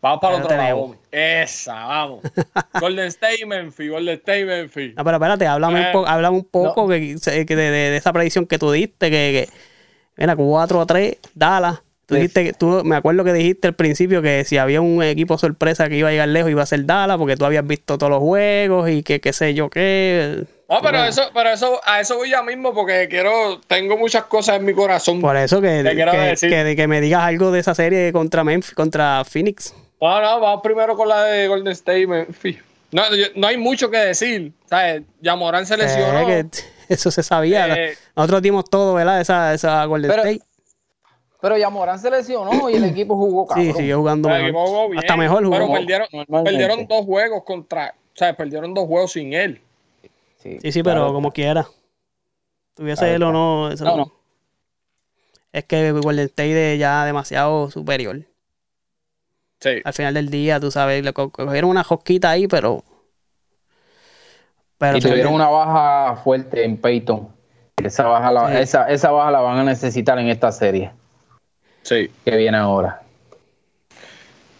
[0.00, 0.68] Vamos para el otro lado.
[0.68, 0.96] tenemos.
[1.10, 2.20] Esa, vamos.
[2.80, 4.94] Golden State, Memphis, Golden State, Memphis.
[4.96, 7.96] No, pero espérate, háblame, Eh, un, po- háblame un poco que, que de, de- de
[7.96, 9.48] esa predicción que tú diste, que, que
[10.16, 11.82] mira, 4 a 3, Dallas.
[12.06, 15.38] Tú dijiste que tú, me acuerdo que dijiste al principio que si había un equipo
[15.38, 18.10] sorpresa que iba a llegar lejos iba a ser Dallas, porque tú habías visto todos
[18.10, 20.44] los juegos y que qué sé yo qué.
[20.68, 24.24] No, pero Bueno, eso, pero eso, a eso voy ya mismo porque quiero, tengo muchas
[24.24, 25.20] cosas en mi corazón.
[25.20, 26.50] Por eso que, que, decir.
[26.50, 29.74] que- que me digas algo de esa serie contra Memphis, contra Phoenix.
[30.00, 32.58] No, no, vamos primero con la de Golden State, Memphis.
[32.90, 33.02] No,
[33.36, 34.52] no hay mucho que decir.
[34.68, 35.02] ¿sabes?
[35.20, 36.28] Yamorán se lesionó.
[36.28, 36.62] Eh, que
[36.94, 37.68] eso se sabía.
[37.74, 39.20] Eh, Nosotros dimos todo, ¿verdad?
[39.20, 40.42] Esa, esa Golden Pero- State.
[41.42, 43.66] Pero ya Morán se lesionó y el equipo jugó cabrón.
[43.66, 44.66] Sí, siguió jugando el mejor.
[44.66, 45.56] jugó bien, Hasta mejor jugó.
[45.58, 47.94] Pero perdieron, dos juegos contra.
[48.14, 49.60] O sea, perdieron dos juegos sin él.
[50.38, 51.12] Sí, sí, pero claro.
[51.12, 51.66] como quiera.
[52.74, 54.12] Tuviese Claro, él o no, eso No, no.
[55.52, 58.20] Es que Golden State es ya demasiado superior.
[59.60, 59.70] Sí.
[59.84, 62.82] Al final del día, tú sabes, le co- cogieron una josquita ahí, pero.
[64.78, 67.28] Pero y tuvieron una baja fuerte en Peyton.
[67.82, 68.56] Esa baja, la, Sí.
[68.62, 70.92] esa, esa baja la van a necesitar en esta serie
[71.82, 72.10] Sí.
[72.24, 73.02] que viene ahora.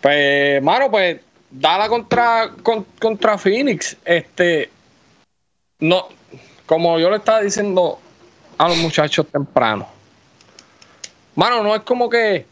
[0.00, 3.96] Pues, mano, pues, dala contra, con- contra Phoenix.
[4.04, 4.70] Este,
[5.80, 6.08] no,
[6.66, 7.98] como yo le estaba diciendo
[8.58, 9.87] a los muchachos temprano.
[11.35, 12.46] Mano, no es como que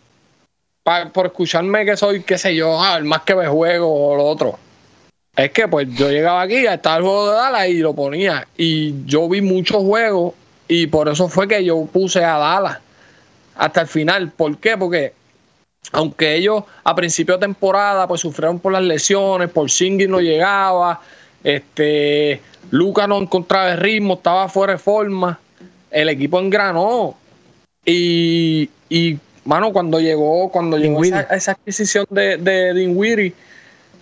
[1.12, 4.24] por escucharme que soy, qué sé yo, ah, el más que ve juego o lo
[4.24, 4.58] otro.
[5.36, 8.48] Es que pues yo llegaba aquí, estaba el juego de Dallas y lo ponía.
[8.56, 10.34] Y yo vi muchos juegos
[10.66, 12.78] y por eso fue que yo puse a Dallas
[13.60, 14.30] hasta el final.
[14.30, 14.76] ¿Por qué?
[14.76, 15.12] Porque
[15.92, 21.00] aunque ellos a principio de temporada pues sufrieron por las lesiones, por Singing no llegaba,
[21.44, 25.38] este Luca no encontraba el ritmo, estaba fuera de forma,
[25.90, 27.16] el equipo engranó
[27.84, 33.34] y, y mano, cuando llegó, cuando llegó esa, adquisición de, de Dinwiddie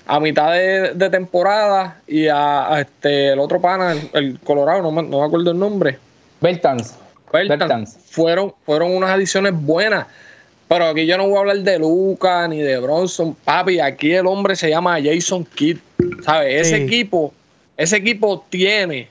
[0.06, 5.20] a mitad de, temporada y a, este el otro pana, el, Colorado, no me, no
[5.20, 5.98] me acuerdo el nombre.
[6.40, 7.07] Bertans.
[8.10, 10.06] Fueron, fueron unas adiciones buenas.
[10.68, 13.80] Pero aquí yo no voy a hablar de Luca ni de Bronson, papi.
[13.80, 15.78] Aquí el hombre se llama Jason Kidd.
[16.22, 16.66] ¿Sabes?
[16.66, 17.32] Ese equipo,
[17.76, 19.08] ese equipo tiene.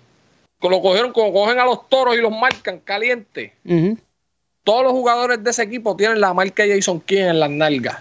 [0.61, 3.53] Lo cogieron como cogen a los toros y los marcan caliente.
[4.63, 7.97] Todos los jugadores de ese equipo tienen la marca Jason Kidd en las nalgas.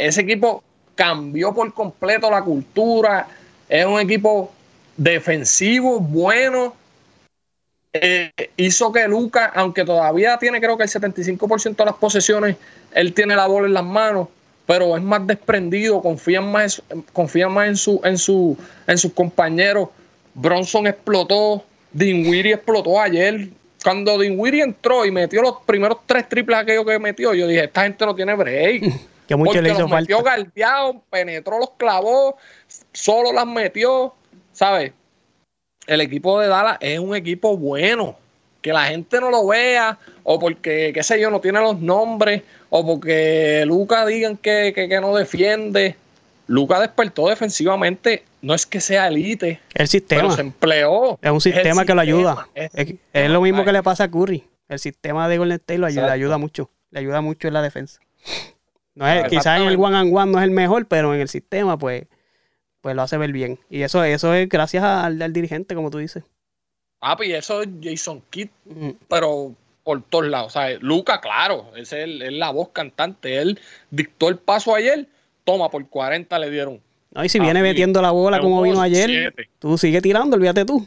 [0.00, 0.62] Ese equipo
[0.94, 3.28] cambió por completo la cultura.
[3.68, 4.52] Es un equipo
[4.96, 6.74] defensivo, bueno
[7.96, 12.56] eh, hizo que Lucas, aunque todavía tiene creo que el 75% de las posesiones,
[12.92, 14.26] él tiene la bola en las manos,
[14.66, 19.90] pero es más desprendido, confía más, confía más en, su, en, su, en sus compañeros.
[20.34, 23.50] Bronson explotó, Dinwiddie explotó ayer.
[23.84, 27.84] Cuando Dinwiddie entró y metió los primeros tres triples aquellos que metió, yo dije, esta
[27.84, 28.82] gente no tiene break.
[29.28, 32.34] que mucho le hizo metió galdeado, penetró los clavos,
[32.92, 34.14] solo las metió,
[34.52, 34.92] ¿sabes?
[35.86, 38.16] El equipo de Dallas es un equipo bueno.
[38.62, 42.42] Que la gente no lo vea, o porque, qué sé yo, no tiene los nombres,
[42.70, 45.96] o porque Luca digan que, no defiende.
[46.46, 49.60] Luca despertó defensivamente, no es que sea elite.
[49.74, 50.22] El sistema.
[50.22, 51.18] Pero se empleó.
[51.20, 52.48] Es un sistema que lo ayuda.
[52.54, 54.44] Es, lo mismo que le pasa a Curry.
[54.68, 56.70] El sistema de Golden State lo ayuda mucho.
[56.90, 58.00] Le ayuda mucho en la defensa.
[58.94, 61.28] No es, quizás en el one and one no es el mejor, pero en el
[61.28, 62.04] sistema, pues,
[62.84, 63.58] pues lo hace ver bien.
[63.70, 66.22] Y eso, eso es gracias al, dirigente, como tú dices.
[67.00, 68.50] Ah, pues eso es Jason Kidd,
[69.08, 70.48] pero por todos lados.
[70.48, 73.38] O sea, Luca, claro, es, el, es la voz cantante.
[73.38, 75.08] Él dictó el paso ayer,
[75.44, 76.82] toma, por 40 le dieron.
[77.12, 80.86] No, y si viene metiendo la bola como vino ayer, tú sigue tirando, olvídate tú.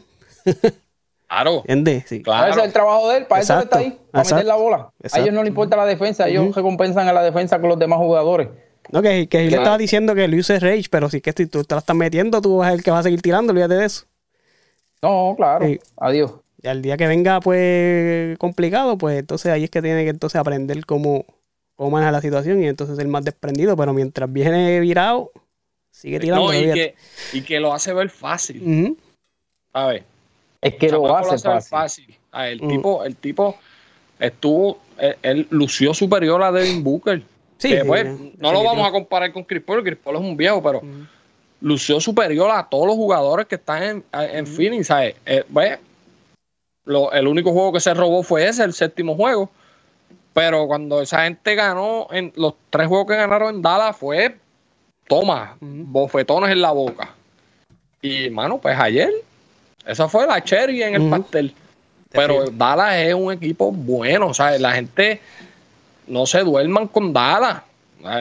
[1.26, 1.64] Claro.
[2.06, 2.22] Sí.
[2.22, 2.52] claro.
[2.52, 4.92] Ese es el trabajo de él, para eso está ahí, para meter la bola.
[5.12, 7.98] A ellos no les importa la defensa, ellos recompensan a la defensa con los demás
[7.98, 8.48] jugadores.
[8.90, 11.64] No, que, que le estaba diciendo que Luis es Rage, pero si que tú, tú
[11.64, 13.74] te la estás metiendo, tú vas a ser el que va a seguir tirando, olvídate
[13.74, 14.06] de eso.
[15.02, 15.66] No, claro.
[15.96, 16.32] Adiós.
[16.62, 20.40] Y al día que venga, pues, complicado, pues entonces ahí es que tiene que entonces
[20.40, 21.24] aprender cómo,
[21.76, 25.30] cómo manejar la situación y entonces ser más desprendido, pero mientras viene virado,
[25.90, 26.52] sigue tirando.
[26.52, 26.94] y, que,
[27.32, 28.96] y, que, lo hace ver fácil.
[29.72, 30.04] A ver.
[30.60, 32.16] Es que lo hace, fácil.
[32.34, 33.56] el, tipo, el tipo
[34.18, 34.80] estuvo,
[35.22, 37.22] él, lució superior a Devin Booker.
[37.58, 38.06] Sí, pues,
[38.38, 40.80] no lo vamos a comparar con Chris Paul, Chris Paul es un viejo, pero
[41.60, 45.16] lució superior a todos los jugadores que están en, en Phoenix, ¿sabes?
[45.26, 45.78] Eh, pues,
[47.12, 49.50] el único juego que se robó fue ese, el séptimo juego.
[50.32, 54.36] Pero cuando esa gente ganó, en los tres juegos que ganaron en Dallas fue,
[55.08, 57.14] toma, bofetones en la boca.
[58.00, 59.10] Y, hermano, pues ayer,
[59.84, 61.52] esa fue la cherry en el pastel.
[62.10, 64.60] Pero Dallas es un equipo bueno, ¿sabes?
[64.60, 65.20] La gente
[66.08, 67.62] no se duerman con Dallas.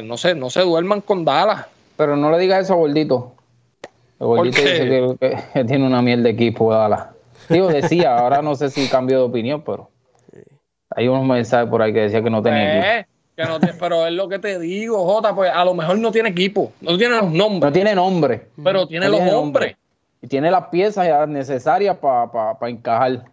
[0.03, 1.65] No se, no se duerman con Dallas.
[1.95, 3.33] Pero no le digas eso a Gordito.
[4.19, 5.15] El Gordito dice
[5.53, 7.07] que, tiene una miel de equipo Dallas.
[7.49, 9.89] Digo, decía, ahora no sé si cambió de opinión, pero
[10.89, 13.09] hay unos mensajes por ahí que decía que no tenía equipo.
[13.79, 16.97] pero es lo que te digo, Jota, pues a lo mejor no tiene equipo, no
[16.97, 17.69] tiene los nombres.
[17.69, 18.47] No tiene nombre.
[18.63, 19.75] Pero tiene los nombres.
[20.21, 23.25] Y tiene las piezas necesarias para encajar.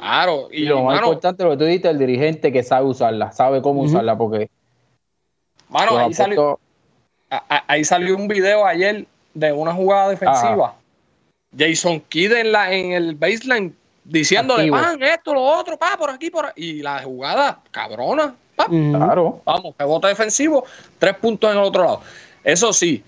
[0.00, 3.60] Claro, y, lo más importante lo que tú dices, el dirigente que sabe usarla, sabe
[3.60, 4.48] cómo usarla, porque.
[5.68, 6.58] Mano, ahí salió,
[7.28, 10.74] ahí salió un video ayer de una jugada defensiva.
[11.56, 16.30] Jason Kidd en, la, en el baseline diciéndole, van, esto, lo otro, pa, por aquí,
[16.30, 16.78] por aquí.
[16.78, 18.34] Y la jugada, cabrona,
[18.68, 19.40] Claro.
[19.44, 20.64] Vamos, rebote defensivo,
[20.98, 22.00] tres puntos en el otro lado.
[22.44, 23.02] Eso sí,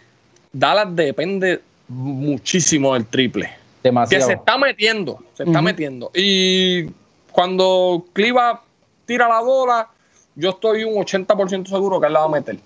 [0.53, 3.62] Dallas depende muchísimo del triple.
[4.09, 6.11] Que se está metiendo, se está metiendo.
[6.15, 6.87] Y
[7.33, 8.63] cuando Cliva
[9.07, 9.89] tira la bola,
[10.35, 12.59] yo estoy un 80% seguro que él la va a meter.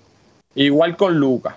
[0.54, 1.54] Igual con Lucas.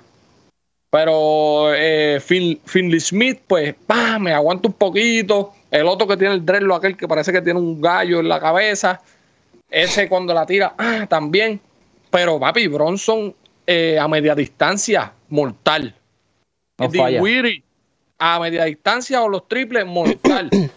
[0.89, 3.75] Pero eh, Finley Smith, pues,
[4.19, 5.53] me aguanta un poquito.
[5.69, 8.39] El otro que tiene el dreadlock, aquel que parece que tiene un gallo en la
[8.39, 9.01] cabeza.
[9.69, 11.59] Ese cuando la tira, ah, también.
[12.09, 13.35] Pero, papi, Bronson
[13.67, 15.93] eh, a media distancia, mortal.
[16.79, 16.89] No
[18.19, 20.49] a media distancia o los triples, mortal.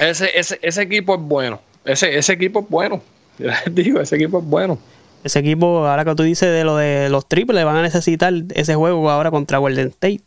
[0.00, 1.60] ese, ese, ese equipo es bueno.
[1.84, 3.02] Ese, ese equipo es bueno.
[3.38, 4.78] Yo les digo, ese equipo es bueno.
[5.24, 8.74] ese equipo, ahora que tú dices de lo de los triples, van a necesitar ese
[8.74, 10.22] juego ahora contra Golden State,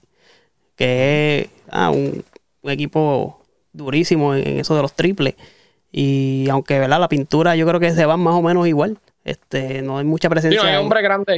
[0.75, 2.23] que es ah, un,
[2.63, 3.41] equipo
[3.73, 5.35] durísimo en, eso de los triples.
[5.91, 6.99] Y aunque ¿verdad?
[6.99, 8.99] la pintura yo creo que se van más o menos igual.
[9.25, 10.61] Este, no hay mucha presencia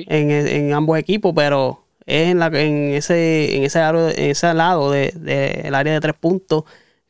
[0.07, 5.11] en, ambos equipos, pero es en, la, en ese en ese, en ese lado del
[5.23, 6.63] de, área de tres puntos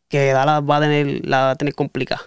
[0.08, 2.22] que Dallas va a tener, la va a tener complicada.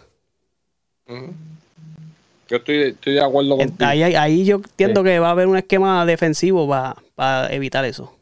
[2.48, 6.04] Yo estoy, de acuerdo con ahí, ahí, yo entiendo que va a haber un esquema
[6.06, 8.12] defensivo para, evitar eso.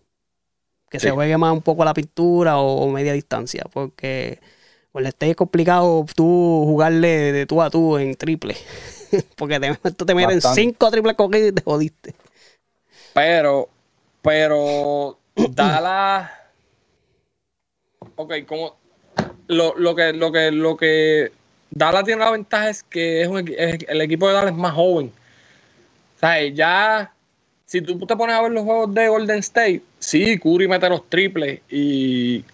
[0.90, 3.64] Que se juegue más un poco a la pintura o, media distancia.
[3.72, 4.38] Porque
[4.90, 8.56] pues esté es complicado tú jugarle de tú a tú en triple.
[9.36, 12.14] porque te, tú te meten cinco triples cogidos y te jodiste.
[13.14, 13.68] Pero,
[14.22, 15.18] pero,
[15.50, 16.30] Dallas.
[18.16, 18.76] Ok, como.
[19.48, 21.32] Lo, lo que, lo que, lo que
[21.70, 23.28] Dallas tiene la ventaja es que es,
[23.88, 25.12] el equipo de Dallas es más joven.
[26.16, 27.12] O sea, ya,
[27.66, 31.08] si tú te pones a ver los juegos de Golden State, sí, Curry mete los
[31.08, 32.44] triples y,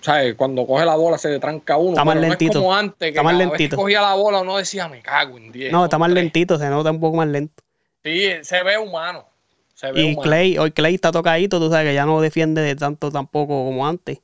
[0.00, 0.34] ¿sabes?
[0.34, 1.90] Cuando coge la bola se le tranca uno.
[1.90, 2.54] Está más lentito.
[2.54, 3.76] No es como antes, que está más lentito.
[3.76, 5.72] cogía la bola uno decía, me cago en 10.
[5.72, 7.62] No, está más lentito, se nota un poco más lento.
[8.02, 9.26] Sí, se ve humano.
[9.76, 12.74] Se ve y Clay, hoy Clay está tocadito, tú sabes que ya no defiende de
[12.76, 14.20] tanto tampoco como antes.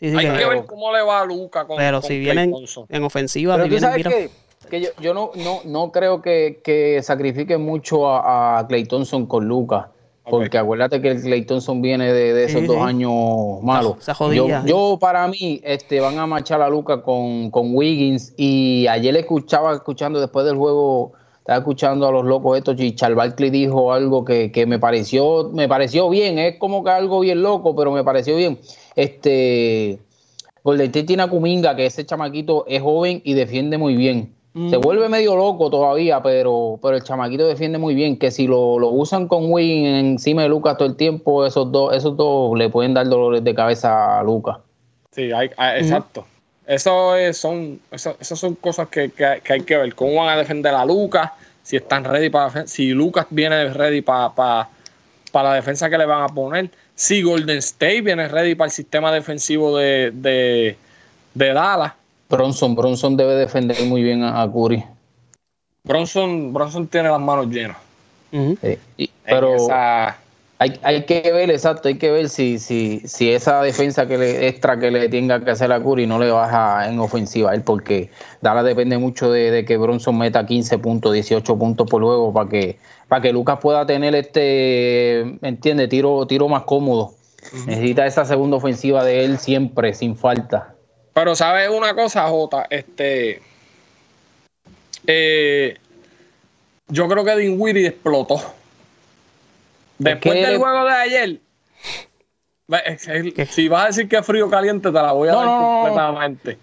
[0.00, 2.54] Hay que, ver cómo le va a Luca con Pero si vienen
[2.88, 4.30] en ofensiva, pero tú sabes
[4.70, 9.26] que, yo, yo no, no, no, creo que, que sacrifique mucho a, a Clay Thompson
[9.26, 9.90] con Luca.
[10.28, 13.12] Porque acuérdate que el Clay Thompson viene de, esos dos años
[13.62, 13.96] malos.
[14.32, 18.34] yo, yo, para mí, este, van a marchar a Luca con, con Wiggins.
[18.36, 21.12] Y ayer le escuchaba, escuchando después del juego,
[21.46, 25.48] estaba escuchando a los locos estos y Charles Barkley dijo algo que, que, me pareció
[25.52, 28.58] me pareció bien es como que algo bien loco pero me pareció bien.
[28.96, 30.00] Este
[30.64, 34.34] Golden State tiene a Kuminga que ese chamaquito es joven y defiende muy bien.
[34.70, 38.74] Se vuelve medio loco todavía pero pero el chamaquito defiende muy bien que si lo,
[38.88, 42.92] usan con Win encima de Lucas todo el tiempo esos dos esos dos le pueden
[42.92, 44.56] dar dolores de cabeza a Lucas.
[45.12, 46.24] Sí hay, exacto
[46.66, 49.12] eso son, eso, esas son cosas que,
[49.48, 49.94] hay que ver.
[49.94, 51.30] ¿Cómo van a defender a Lucas?
[51.62, 54.68] Si están ready para si Lucas viene ready para, para,
[55.32, 56.70] la defensa que le van a poner.
[56.94, 60.76] Si Golden State viene ready para el sistema defensivo de, de,
[61.34, 61.92] Dallas.
[62.28, 64.84] Bronson, Bronson debe defender muy bien a, Curry.
[65.84, 67.76] Bronson, Bronson tiene las manos llenas.
[69.24, 69.56] pero
[70.58, 74.48] hay, hay, que ver, exacto, hay que ver si, si, si esa defensa que le,
[74.48, 77.62] extra que le tenga que hacer a Curry no le baja en ofensiva a él,
[77.62, 82.48] porque Dallas depende mucho de, que Bronson meta 15 puntos, 18 puntos por juego para
[82.48, 85.88] que, para que Lucas pueda tener este, ¿entiende?
[85.88, 87.12] Tiro, tiro más cómodo.
[87.66, 90.74] Necesita esa segunda ofensiva de él siempre, sin falta.
[91.12, 93.40] Pero sabes una cosa, Jota, este
[95.06, 95.76] eh,
[96.88, 98.40] yo creo que Dinwiddie explotó.
[99.98, 101.40] Después del juego de ayer,
[103.48, 106.58] si vas a decir que es frío o caliente, te la voy a dar completamente.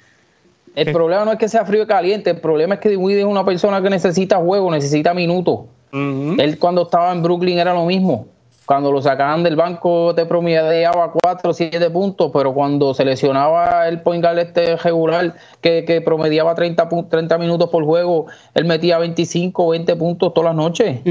[0.76, 3.26] El problema no es que sea frío o caliente, el problema es que Dinwiddie es
[3.26, 5.62] una persona que necesita juego, necesita minutos.
[5.91, 8.28] Él cuando estaba en Brooklyn era lo mismo.
[8.65, 14.02] Cuando lo sacaban del banco te promediaba 4 o 7 puntos, pero cuando seleccionaba el
[14.02, 19.69] point guard este regular que, promediaba 30, 30 minutos por juego, él metía 25 o
[19.71, 21.02] 20 puntos todas las noches.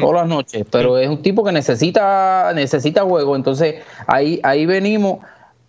[0.00, 0.66] Todas las noches.
[0.70, 3.36] Pero es un tipo que necesita, necesita juego.
[3.36, 3.76] Entonces
[4.08, 5.18] ahí, ahí venimos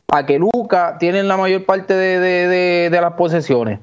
[0.08, 3.80] a que Luca tiene la mayor parte de, las posesiones.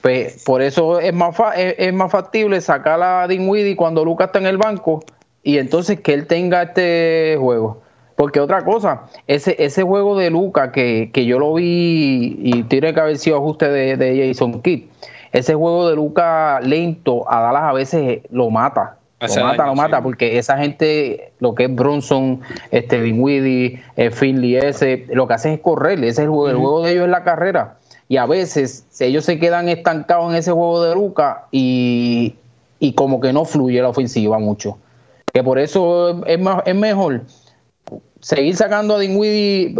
[0.00, 4.46] Pues, por eso es más, es, más factible sacar a Dinwiddie cuando Luca está en
[4.46, 5.04] el banco
[5.48, 7.80] y entonces que él tenga este juego.
[8.16, 13.00] Porque otra cosa, ese, ese juego de Luca que, yo lo vi y tiene que
[13.00, 14.90] haber sido ajuste de, Jason Kidd,
[15.32, 18.98] ese juego de Luca lento a Dallas a veces lo mata.
[19.20, 24.56] Lo mata, lo mata, porque esa gente, lo que es Bronson, este Dinwiddie, eh, Finley,
[24.56, 27.10] ese, lo que hacen es correr, ese es el juego, el juego de ellos es
[27.10, 27.78] la carrera.
[28.06, 32.34] Y a veces ellos se quedan estancados en ese juego de Luca y,
[32.78, 34.76] y como que no fluye la ofensiva mucho
[35.32, 37.22] que por eso es, más, es mejor
[38.20, 39.76] seguir sacando a Dinwiddie.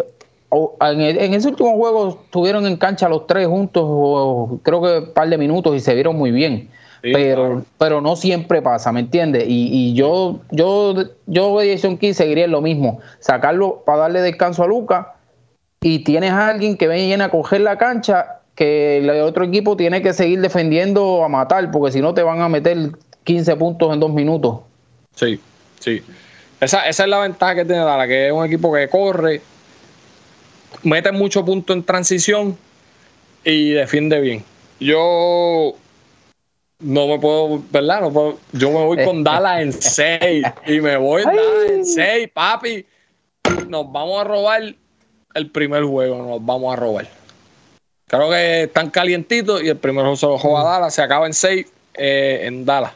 [0.80, 5.28] En, en, ese último juego estuvieron en cancha los tres juntos, creo que un par
[5.28, 6.70] de minutos y se vieron muy bien.
[7.03, 9.44] pero, pero no siempre pasa, ¿me entiendes?
[9.46, 10.94] Y, y, yo, yo,
[11.26, 15.14] yo Jason Key seguiría en lo mismo, sacarlo para darle descanso a Luca
[15.80, 20.03] y tienes a alguien que viene a coger la cancha que el otro equipo tiene
[20.03, 22.90] que seguir defendiendo a matar, porque si no te van a meter
[23.22, 24.61] 15 puntos en dos minutos.
[25.18, 25.40] Sí,
[25.80, 26.02] sí.
[26.60, 29.40] Esa, esa es la ventaja que tiene Dala, que es un equipo que corre,
[30.84, 32.56] mete mucho punto en transición
[33.44, 34.44] y defiende bien.
[34.78, 35.74] Yo
[36.80, 38.00] no me puedo, ¿verdad?
[38.02, 42.28] No puedo, yo me voy con Dallas en 6 y me voy Dallas en 6,
[42.32, 42.86] papi.
[43.68, 44.62] Nos vamos a robar
[45.34, 47.08] el primer juego, nos vamos a robar.
[48.06, 51.26] Creo que están calientitos y el primer juego se lo juega a Dallas, se acaba
[51.26, 52.92] en 6 eh, en Dallas.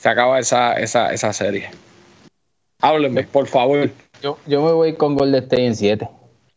[0.00, 1.70] Se acaba esa, esa, esa serie.
[2.80, 3.90] Háblenme, por favor.
[4.22, 6.08] Yo, yo me voy con Golden State en 7.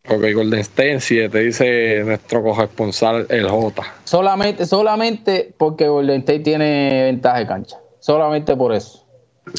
[0.08, 3.84] Ok, Golden State en 7, dice nuestro corresponsal el J.
[4.06, 7.78] Solamente, solamente porque Golden State tiene ventaja de cancha.
[8.00, 9.06] Solamente por eso.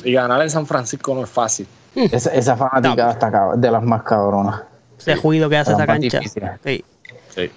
[0.03, 1.67] Y ganar en San Francisco no es fácil.
[1.95, 4.63] Esa, esa fanática está de las más cabronas.
[4.99, 6.21] Ese juido que hace esa cancha.
[6.63, 6.85] Sí.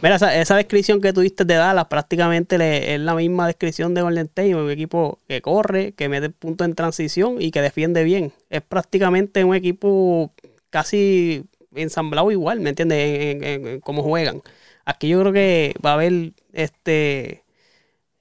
[0.02, 4.56] Mira, esa, descripción que tuviste de Dallas prácticamente es la misma descripción de Golden State,
[4.56, 8.34] un equipo que corre, que mete punto en transición y que defiende bien.
[8.50, 10.34] Es prácticamente un equipo
[10.70, 13.44] casi ensamblado igual, ¿me entiendes?
[13.44, 14.42] En, cómo juegan.
[14.86, 17.44] Aquí yo creo que va a haber este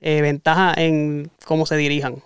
[0.01, 2.23] eh, ventaja en cómo se dirijan.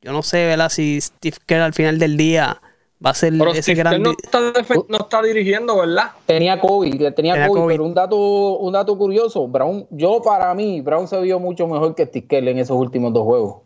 [0.00, 0.70] Yo no sé, ¿verdad?
[0.70, 2.60] Si Steve Kerr al final del día
[3.04, 4.02] va a ser ese gran...
[4.02, 4.40] No está,
[4.88, 6.12] no está, dirigiendo, ¿verdad?
[6.26, 11.08] Tenía COVID, tenía, COVID, pero un dato, un dato curioso, Brown, yo para mí, Brown
[11.08, 13.62] se vio mucho mejor que Steve en esos últimos dos juegos.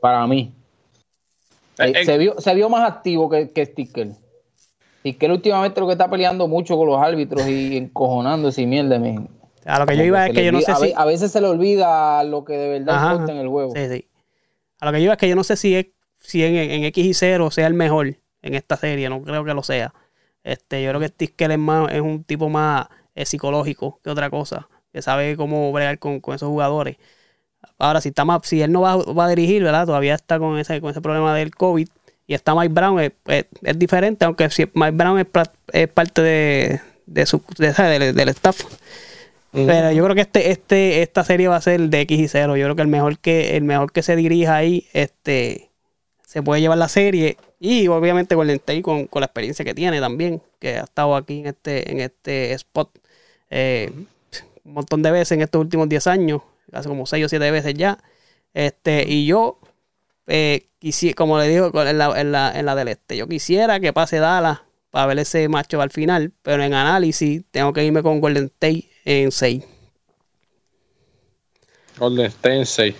[0.00, 0.52] Para mí.
[1.78, 3.72] Eh, eh, se, vio, se vio más activo que, que
[5.16, 9.00] que él últimamente lo que está peleando mucho con los árbitros y encojonándose y mierda.
[9.64, 10.92] A lo que yo iba es que yo no sé si.
[10.94, 13.72] A veces se le olvida lo que de verdad importa en el juego.
[13.74, 14.08] Sí, sí.
[14.80, 15.86] A lo que yo iba es que yo no sé si, es,
[16.18, 18.16] si en, en X y 0 sea el mejor
[18.48, 19.08] en esta serie.
[19.08, 19.94] No creo que lo sea.
[20.44, 24.30] Este, yo creo que Steve es, más, es un tipo más eh, psicológico que otra
[24.30, 24.68] cosa.
[24.92, 26.96] Que sabe cómo bregar con, con esos jugadores.
[27.78, 29.86] Ahora, si está más, si él no va, va, a dirigir, ¿verdad?
[29.86, 31.88] Todavía está con ese, con ese problema del COVID
[32.28, 33.46] y está Mike Brown, es,
[33.78, 38.64] diferente, aunque si Mike Brown es, parte de, de su, del staff.
[39.50, 42.56] Pero yo creo que este, este, esta serie va a ser de X y 0.
[42.56, 45.67] Yo creo que el mejor que, el mejor que se dirija ahí, este,
[46.28, 47.38] se puede llevar la serie.
[47.58, 51.40] Y obviamente con el con, con la experiencia que tiene también, que ha estado aquí
[51.40, 52.90] en este, en este spot
[53.48, 53.90] eh,
[54.64, 57.72] un montón de veces en estos últimos 10 años, hace como 6 o 7 veces
[57.72, 57.98] ya.
[58.52, 59.58] Este, y yo
[60.26, 60.68] eh,
[61.16, 64.18] como le digo en la, en, la, en la del este, yo quisiera que pase
[64.18, 64.60] Dallas
[64.90, 68.90] para ver ese macho al final, pero en análisis tengo que irme con Golden State
[69.06, 69.64] en 6.
[71.98, 72.94] Golden State en 6.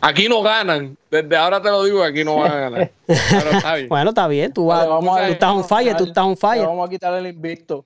[0.00, 0.96] Aquí no ganan.
[1.10, 2.92] Desde ahora te lo digo, aquí no van a ganar.
[3.06, 3.88] Pero está bien.
[3.88, 4.52] bueno, está bien.
[4.52, 6.66] Tú, vas, vamos tú, estás on fire, tú estás on fire.
[6.66, 7.84] Vamos a quitarle el invicto.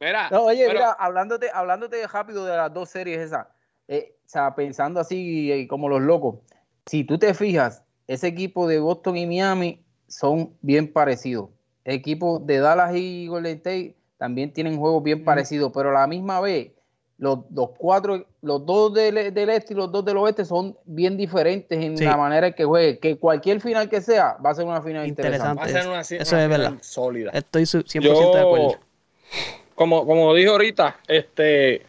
[0.00, 3.48] Mira, oye, mira, hablándote, hablándote rápido de las dos series esas,
[3.88, 6.36] eh, o sea, pensando así eh, como los locos,
[6.86, 11.50] si tú te fijas, ese equipo de Boston y Miami son bien parecidos.
[11.84, 16.06] El equipo de Dallas y Golden State también tienen juegos bien parecidos, pero a la
[16.06, 16.72] misma vez,
[17.18, 17.40] los,
[17.76, 22.16] cuatro, los dos del, este y los dos del oeste son bien diferentes en la
[22.16, 22.98] manera en que juegue.
[22.98, 25.58] Que cualquier final que sea, va a ser una final interesante.
[25.58, 26.74] Va a ser una, Eso es verdad.
[26.80, 27.30] Sólida.
[27.32, 28.76] Estoy 100% de acuerdo.
[29.74, 31.82] Como, como dije ahorita, este,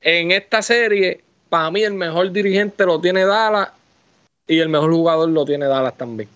[0.00, 3.70] en esta serie, para mí el mejor dirigente lo tiene Dallas
[4.46, 6.28] y el mejor jugador lo tiene Dallas también.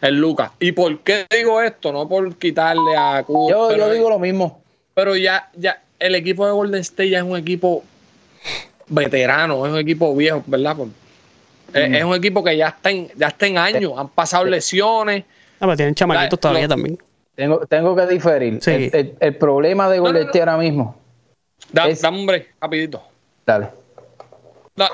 [0.00, 0.52] El Lucas.
[0.58, 1.92] ¿Y por qué digo esto?
[1.92, 4.62] No por quitarle a Yo, yo digo lo mismo.
[4.94, 7.84] Pero ya, ya, el equipo de Golden State ya es un equipo
[8.88, 10.76] veterano, es un equipo viejo, ¿verdad?
[11.72, 15.24] es, un equipo que ya está en, ya está en años, han pasado lesiones.
[15.60, 16.98] No, pero tienen chamaquitos todavía también.
[17.34, 18.60] Tengo, tengo que diferir.
[18.66, 21.00] El, problema de Golden State ahora mismo.
[21.72, 23.02] dame, hombre, rapidito.
[23.46, 23.68] Dale.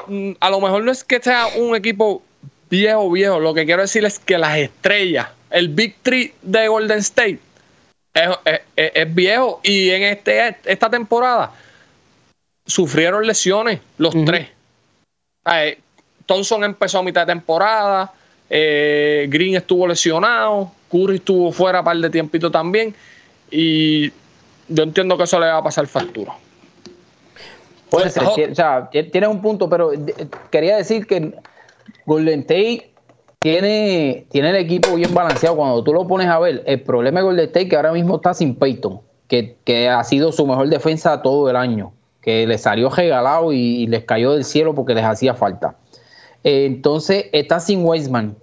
[0.07, 2.23] Mm, a lo mejor no es que sea un equipo
[2.69, 3.41] viejo, viejo.
[3.41, 7.41] Lo que quiero decir es que las estrellas, el Big Three de Golden State,
[8.77, 9.61] es, viejo.
[9.62, 11.53] Y en este, esta temporada
[12.66, 14.49] sufrieron lesiones los tres.
[15.51, 15.79] Eh,
[16.27, 18.12] Thompson empezó a mitad de temporada.
[18.51, 20.71] Eh, Green estuvo lesionado.
[20.91, 22.95] Curry estuvo fuera un par de tiempito también.
[23.51, 24.11] Y
[24.69, 26.35] yo entiendo que eso le va a pasar factura.
[27.91, 29.93] Puede ser, o sea, tienes un punto, pero
[30.51, 31.33] quería decir que
[32.05, 32.91] Golden State
[33.39, 35.57] tiene, tiene el equipo bien balanceado.
[35.57, 38.34] Cuando tú lo pones a ver, el problema de Golden State que ahora mismo está
[38.34, 43.53] sin Peyton, que, ha sido su mejor defensa todo el año, que le salió regalado
[43.53, 45.76] y, les cayó del cielo porque les hacía falta.
[46.43, 48.36] entonces está sin Weisman,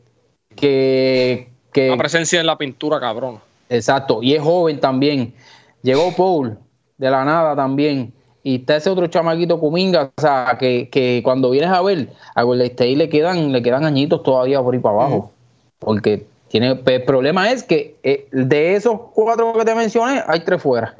[0.56, 1.90] que, que...
[1.90, 3.40] La presencia en la pintura, cabrón.
[3.70, 5.34] Exacto, y es joven también.
[5.82, 6.58] Llegó Paul
[6.98, 8.14] de la nada también.
[8.46, 12.68] Y está ese otro chamaquito Cuminga, o sea, que, cuando vienes a ver, a Golden
[12.68, 15.32] State le quedan, le quedan añitos todavía por ahí para abajo.
[15.80, 20.62] Porque tiene, el problema es que eh, de esos cuatro que te mencioné, hay tres
[20.62, 20.94] fuera.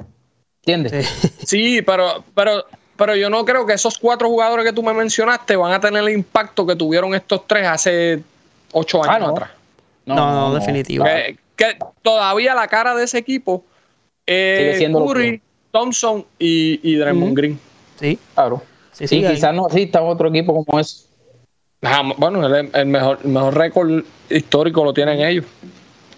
[0.64, 1.06] ¿Entiendes?
[1.46, 2.64] Sí, pero, pero
[2.96, 6.02] pero yo no creo que esos cuatro jugadores que tú me mencionaste van a tener
[6.02, 8.22] el impacto que tuvieron estos tres hace
[8.72, 9.34] ocho Ah, años no.
[9.34, 9.50] atrás.
[10.06, 11.04] No, no, definitivo.
[11.04, 13.64] Que, que todavía la cara de ese equipo
[14.26, 15.40] Sigue es siendo lo Curry.
[15.78, 17.36] Thompson y, y Draymond.
[17.36, 17.58] Green.
[18.00, 18.62] Sí, Claro.
[18.92, 19.28] sí, Sí, sí.
[19.28, 21.06] quizás no exista otro equipo como ese.
[22.16, 25.44] Bueno, el, el mejor, el mejor récord histórico lo tienen ellos.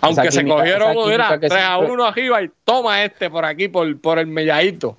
[0.00, 3.44] Aunque se cogieron, mira, química que 3 a siempre- 1 arriba y toma este por
[3.44, 4.96] aquí, por, por el melladito.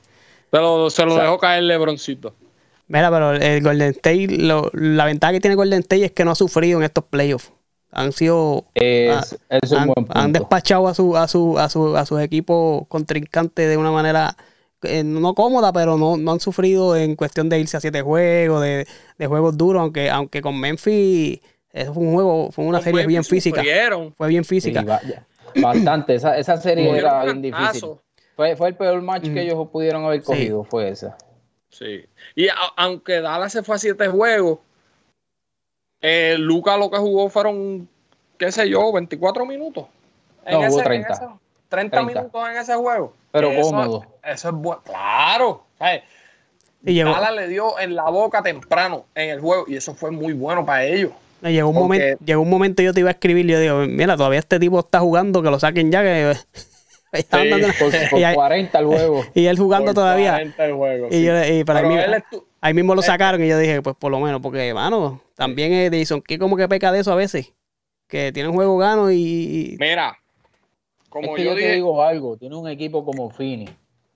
[0.52, 2.34] Se lo, se lo dejó caer Lebroncito.
[2.88, 6.32] Mira, pero el Golden State, lo- la ventaja que tiene Golden State es que no
[6.32, 7.52] ha sufrido en estos playoffs.
[7.92, 8.66] Han sido.
[8.76, 10.20] Es, ah, es un han, buen punto.
[10.20, 14.36] han despachado a su, a su, a su, a sus equipos contrincantes de una manera
[14.84, 18.62] eh, no cómoda, pero no, no han sufrido en cuestión de irse a siete juegos,
[18.62, 21.40] de, de juegos duros, aunque, aunque con Memphis
[21.72, 23.58] eso fue un juego, fue una Con serie bien física.
[23.62, 24.14] sufrieron.
[24.18, 24.84] Fue bien física.
[25.62, 26.16] bastante.
[26.16, 27.92] Esa, esa serie era bien difícil.
[28.36, 29.34] Fue, fue el peor match Mm.
[29.34, 30.26] que ellos pudieron haber Sí.
[30.26, 31.18] cogido, fue esa.
[31.70, 32.06] Sí.
[32.36, 34.60] Y a- aunque Dallas se fue a siete juegos,
[36.02, 37.88] eh, Luca lo que jugó fueron,
[38.38, 39.86] qué sé yo, 24 minutos.
[40.50, 41.14] No, hubo 30.
[41.14, 41.40] ese- 30,
[41.70, 42.04] 30.
[42.04, 43.14] minutos en ese juego.
[43.32, 44.06] Pero Eso- cómodo.
[44.24, 44.82] Eso es bueno.
[44.84, 45.64] Claro.
[45.78, 46.02] ¿sabes?
[46.86, 50.12] Y llegó, Dallas le dio en la boca temprano en el juego y eso fue
[50.12, 51.12] muy bueno para ellos.
[51.42, 53.60] y llegó un porque- momento, llegó un momento yo te iba a escribir y yo
[53.60, 56.34] digo, mira, todavía este tipo está jugando, que lo saquen ya, que
[57.14, 57.26] Sí.
[57.32, 59.24] dando- Por, por y, ahí- 40 el juego.
[59.34, 60.32] y él jugando Por todavía.
[60.32, 61.24] 40 el juego, Y, sí.
[61.26, 61.96] yo, y para mí,
[62.62, 65.74] ahí mismo lo eh, sacaron y yo dije, pues por lo menos, porque, mano, también
[65.74, 67.52] es Jason que como que peca de eso a veces.
[68.08, 69.76] Que tiene un juego gano y.
[69.80, 70.18] Mira,
[71.10, 73.68] Es como que yo, yo te digo algo, tiene un equipo como Fini.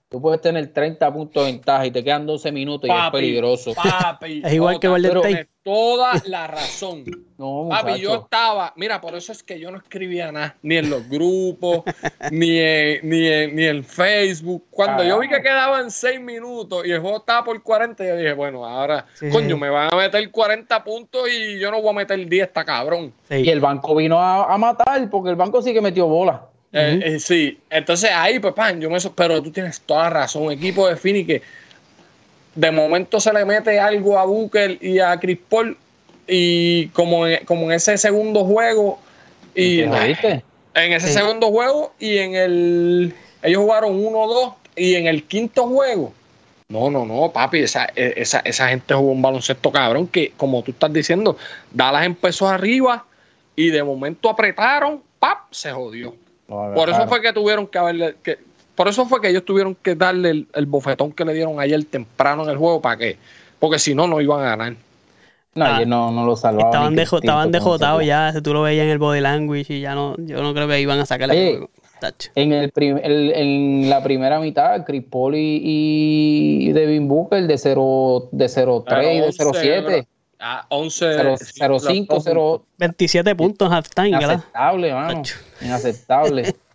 [0.09, 3.73] Tú puedes tener 30 puntos de ventaja y te quedan 12 minutos y es peligroso.
[3.73, 5.49] papi, Es igual que Golden tienes State.
[5.63, 7.03] toda la razón.
[7.35, 10.89] No, Papi, yo estaba, mira, por eso es que yo no escribía nada, ni en
[10.89, 11.81] los grupos,
[12.31, 14.65] ni, en, ni, en, ni en Facebook.
[14.69, 18.31] Cuando yo vi que quedaban 6 minutos y el juego estaba por 40, yo dije,
[18.33, 19.29] bueno, ahora, Sí.
[19.29, 22.63] coño, me van a meter 40 puntos y yo no voy a meter 10, está
[22.63, 23.11] cabrón.
[23.27, 23.37] Sí.
[23.37, 26.45] Y el banco vino a, a matar porque el banco sí que metió bola.
[26.75, 30.09] Eh, eh, sí, entonces ahí, pues, pan, yo me so- pero tú tienes toda la
[30.09, 30.43] razón.
[30.43, 31.41] Un equipo de Fini que
[32.55, 35.77] de momento se le mete algo a Booker y a Chris Paul,
[36.27, 38.99] y como en, como en ese segundo juego,
[39.55, 41.13] y en ese Sí.
[41.13, 43.13] segundo juego, y en el.
[43.43, 46.13] Ellos jugaron 1-2, y en el quinto juego.
[46.69, 50.63] No, no, no, papi, esa, e- esa, esa gente jugó un baloncesto cabrón que, como
[50.63, 51.37] tú estás diciendo,
[51.71, 53.05] Dallas empezó arriba
[53.55, 55.39] y de momento apretaron, ¡pap!
[55.51, 56.15] se jodió.
[56.75, 58.15] Por eso fue que tuvieron que haberle.
[58.23, 58.37] Que,
[58.75, 61.83] por eso fue que ellos tuvieron que darle el, el bofetón que le dieron ayer
[61.85, 62.81] temprano en el juego.
[62.81, 63.17] ¿Para qué?
[63.59, 64.75] Porque si no, no iban a ganar.
[65.55, 66.67] No, Ah, ellos no, no lo salvaban.
[66.71, 69.93] Estaban, dejo- estaban dejotados ya, si tú lo veías en el body language y ya
[69.93, 71.69] no, yo no creo que iban a sacar el juego.
[72.35, 77.57] En, el prim- el- en la primera mitad, Chris Paul y, y Devin Booker de
[77.57, 78.83] 0 de 0-3
[79.13, 80.07] y de 0-7.
[80.45, 81.05] Ah, 11.
[81.37, 84.33] 0-5, 0 27 puntos en halftime, ¿verdad?
[84.33, 85.13] inaceptable, mano.
[85.15, 85.35] Tacho.
[85.61, 86.55] Inaceptable.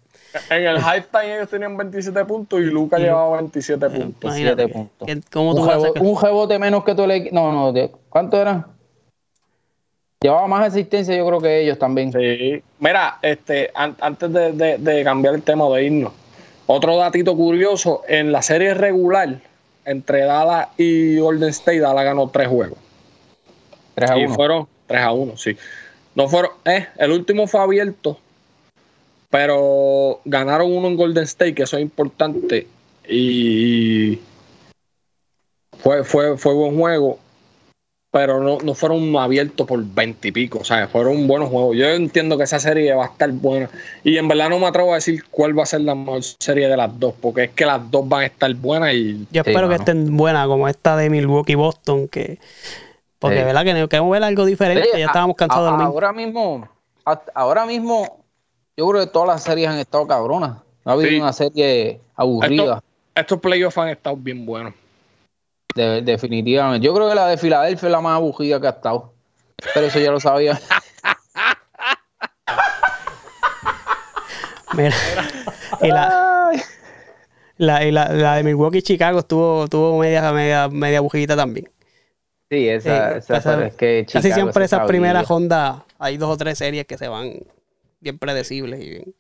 [0.51, 4.25] En el halftime ellos tenían 27 puntos y Luca Y- llevaba 27 puntos.
[4.31, 4.63] Imagínate.
[4.65, 5.07] 7 puntos.
[5.09, 6.03] ¿qué- ¿Cómo tú Un, vas a rebo- sacar?
[6.03, 7.31] un rebote menos que tú le.
[7.33, 8.67] No, no, de- ¿cuánto era?
[10.21, 12.13] Llevaba más asistencia, yo creo que ellos también.
[12.13, 12.63] Sí.
[12.79, 16.13] Mira, este, an- antes de, de- de cambiar el tema de irnos,
[16.67, 19.41] otro datito curioso: en la serie regular
[19.87, 22.79] entre Dallas y Golden State, Dallas ganó tres juegos.
[23.99, 24.35] 3 a Y 1.
[24.35, 25.57] fueron 3 a 1, sí.
[26.15, 28.19] No fueron, eh, el último fue abierto,
[29.31, 32.67] pero ganaron uno en Golden State, que eso es importante.
[33.09, 34.19] Y
[35.79, 37.19] fue, fue, fue buen juego,
[38.11, 40.59] pero no, no fueron abiertos por 20 y pico.
[40.61, 41.77] O sea, fueron buenos juegos.
[41.77, 43.69] Yo entiendo que esa serie va a estar buena.
[44.03, 46.69] Y en verdad no me atrevo a decir cuál va a ser la mejor serie
[46.69, 49.51] de las dos, porque es que las dos van a estar buenas y Yo Sí,
[49.51, 52.39] espero que estén buenas como esta de Milwaukee Boston, que
[53.19, 53.41] porque Sí.
[53.41, 55.93] de verdad que queremos ver algo diferente, ya estábamos cansados de a- lo mismo.
[55.95, 56.69] Ahora mismo,
[57.35, 58.25] ahora mismo,
[58.77, 60.59] yo creo que todas las series han estado cabronas.
[60.85, 61.21] No ha habido Sí.
[61.21, 62.83] una serie aburrida, estos,
[63.15, 64.75] estos playoffs han estado bien buenos.
[65.75, 66.85] de- definitivamente.
[66.85, 69.13] Yo creo que la de Filadelfia es la más aburrida que ha estado.
[69.75, 70.59] Pero eso ya lo sabía.
[74.75, 74.95] Mira.
[75.83, 76.51] y la,
[77.59, 81.71] la, y la, la de Milwaukee Chicago estuvo, estuvo media, media, media bujita también.
[82.51, 86.17] Sí, esa, Sí, esa, esa- es que Casi Chicago siempre se esas primeras Honda hay
[86.17, 87.35] dos o tres series que se van
[88.01, 89.15] bien predecibles y bien.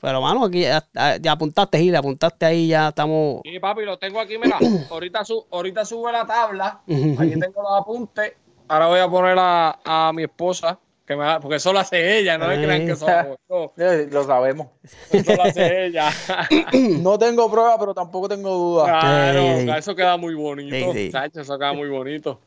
[0.00, 0.84] Pero mano, aquí ya,
[1.20, 3.40] ya apuntaste, Gil, apuntaste ahí, ya estamos.
[3.44, 4.58] Sí, papi, lo tengo aquí, mira.
[4.90, 6.82] ahorita, su, ahorita sube la tabla.
[6.86, 8.34] Aquí tengo los apuntes.
[8.68, 12.18] Ahora voy a poner a, a mi esposa Que me va- porque eso lo hace
[12.18, 12.94] ella, no me crean que
[13.48, 13.72] yo.
[13.78, 14.68] Eh, Lo sabemos.
[15.12, 16.10] Eso lo hace ella.
[17.00, 18.86] No tengo prueba, pero tampoco tengo duda.
[18.86, 19.70] Claro, Sí.
[19.78, 20.92] eso queda muy bonito.
[20.92, 21.12] Sí, sí.
[21.12, 22.40] chacho, eso queda muy bonito.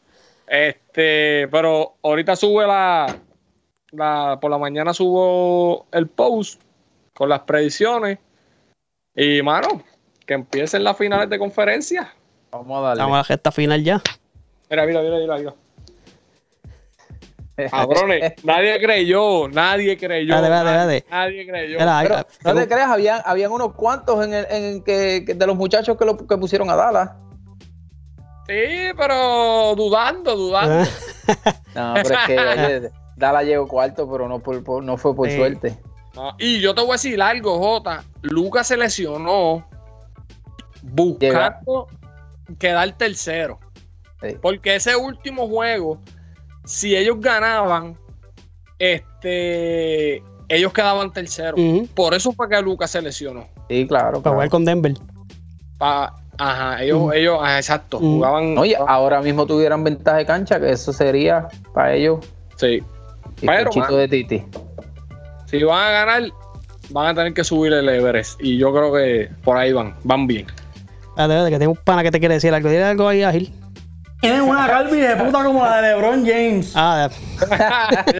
[0.45, 3.15] Este, pero ahorita sube la,
[3.91, 4.37] la.
[4.41, 6.61] Por la mañana subo el post
[7.13, 8.17] con las predicciones.
[9.15, 9.83] Y, mano,
[10.25, 12.13] que empiecen las finales de conferencia.
[12.51, 12.93] Vamos a darle.
[13.01, 14.01] Estamos a la gesta final ya.
[14.69, 15.37] Mira, mira, mira, mira.
[15.37, 15.53] mira.
[17.67, 20.35] Cabrones, nadie creyó, nadie creyó.
[20.35, 21.05] Espérate, nadie, espérate.
[21.09, 21.77] nadie creyó.
[21.77, 25.47] Pero ah, no te creas, habían, habían unos cuantos en el, en que, que de
[25.47, 27.11] los muchachos que, lo, que pusieron a Dallas.
[28.47, 30.89] Sí, pero dudando, dudando.
[31.35, 35.15] Ah, No, pero es que oye, Dallas llegó cuarto, pero no, por, por- no fue
[35.15, 35.35] por Sí.
[35.35, 35.77] suerte.
[36.15, 38.03] No, y yo te voy a decir algo, Jota.
[38.23, 39.67] Lucas se lesionó
[40.81, 41.87] buscando
[42.57, 43.59] quedar tercero.
[44.21, 44.35] Sí.
[44.41, 45.99] Porque ese último juego,
[46.69, 47.97] si ellos ganaban,
[48.77, 50.17] este,
[50.47, 51.55] ellos quedaban tercero.
[51.57, 51.87] Ujú.
[51.95, 53.47] Por eso fue que Lucas se lesionó.
[53.67, 54.11] Sí, claro.
[54.11, 54.35] Para claro.
[54.35, 54.93] jugar con Denver.
[55.79, 58.55] Pa- ajá, ellos, ellos, ajá, exacto, jugaban.
[58.55, 62.19] Oye, ahora mismo tuvieran ventaja de cancha, que eso sería para ellos
[62.57, 62.83] sí.
[63.41, 63.95] y Pero, mano.
[63.95, 64.43] de Titi.
[65.47, 66.23] Si van a ganar,
[66.91, 68.39] van a tener que subir el Everest.
[68.43, 70.45] Y yo creo que por ahí van, van bien.
[70.45, 72.69] Espérate, espérate, que tengo un pana que te quiere decir algo.
[72.69, 73.51] Dile algo ahí a Gil.
[74.21, 76.73] Tienen una calvi de puta como la de LeBron James.
[76.75, 77.09] Ah,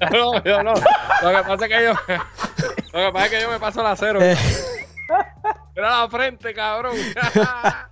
[0.02, 0.74] yo no, yo no.
[0.74, 1.94] Lo que pasa es que yo.
[2.94, 4.20] Lo que pasa es que yo me paso la cero.
[4.22, 4.38] eh,
[5.76, 6.96] Mira la frente, cabrón.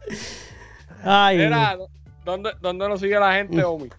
[1.03, 1.37] ay.
[1.37, 1.77] Mira,
[2.23, 3.89] ¿dónde, ¿dónde nos sigue la gente, Omi?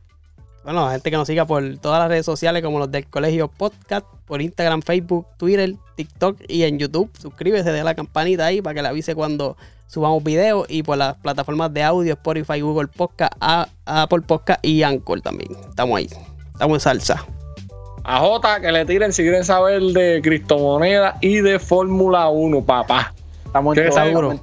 [0.68, 3.48] Bueno, la gente que nos siga por todas las redes sociales como los del Colegio
[3.48, 7.10] Podcast, por Instagram, Facebook, Twitter, TikTok y en YouTube.
[7.18, 9.56] Suscríbese, de la campanita ahí para que le avise cuando
[9.86, 13.32] subamos videos y por las plataformas de audio, Spotify, Google Podcast,
[13.86, 15.56] Apple Podcast y Anchor también.
[15.70, 16.10] Estamos ahí.
[16.52, 17.24] Estamos en salsa.
[18.04, 23.14] A Jota, que le tiren si quieren saber de criptomonedas y de Fórmula 1, papá.
[23.48, 24.30] Estamos ¿Qué en todas, seguro?
[24.32, 24.38] en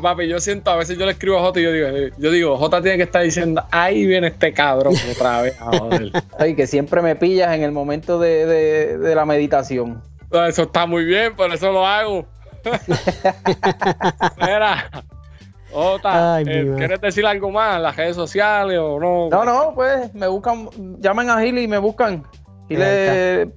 [0.00, 2.56] papi, yo siento, a veces yo le escribo a Jota y yo digo, yo digo,
[2.56, 5.60] Jota tiene que estar diciendo, ahí viene este cabrón otra vez.
[5.60, 6.10] a joder".
[6.38, 10.02] Ay, que siempre me pillas en el momento de, de- de la meditación.
[10.48, 12.24] Eso está muy bien, por eso lo hago.
[14.40, 14.90] Mira,
[15.70, 16.72] Jota, Ay, eh.
[16.78, 19.28] ¿quieres decir algo más en las redes sociales o no?
[19.28, 22.24] No, no, pues me buscan, llamen a Gil y me buscan.
[22.68, 23.48] Gil Ahí es eh,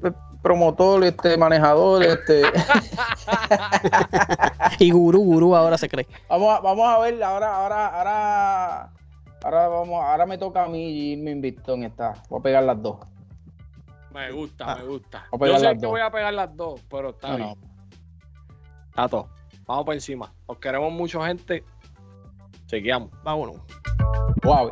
[0.41, 2.43] promotor, este, manejador, este.
[4.79, 6.07] Y Gurú, Gurú ahora se cree.
[6.29, 8.81] vamos, a, vamos a ver, ahora, ahora, ahora,
[9.43, 12.13] ahora vamos, ahora me toca a mí irme invicto en esta.
[12.29, 12.97] Voy a pegar las dos.
[14.13, 14.75] Me gusta, Ah.
[14.77, 15.25] me gusta.
[15.39, 15.91] Yo sé que dos.
[15.91, 17.49] voy a pegar las dos, pero está No, bien.
[17.49, 17.55] no.
[18.89, 19.29] Está todo.
[19.65, 20.33] Vamos por encima.
[20.45, 21.63] Os queremos mucho, gente.
[22.67, 23.09] Chequeamos.
[23.23, 23.57] Vámonos.
[24.41, 24.71] Suave.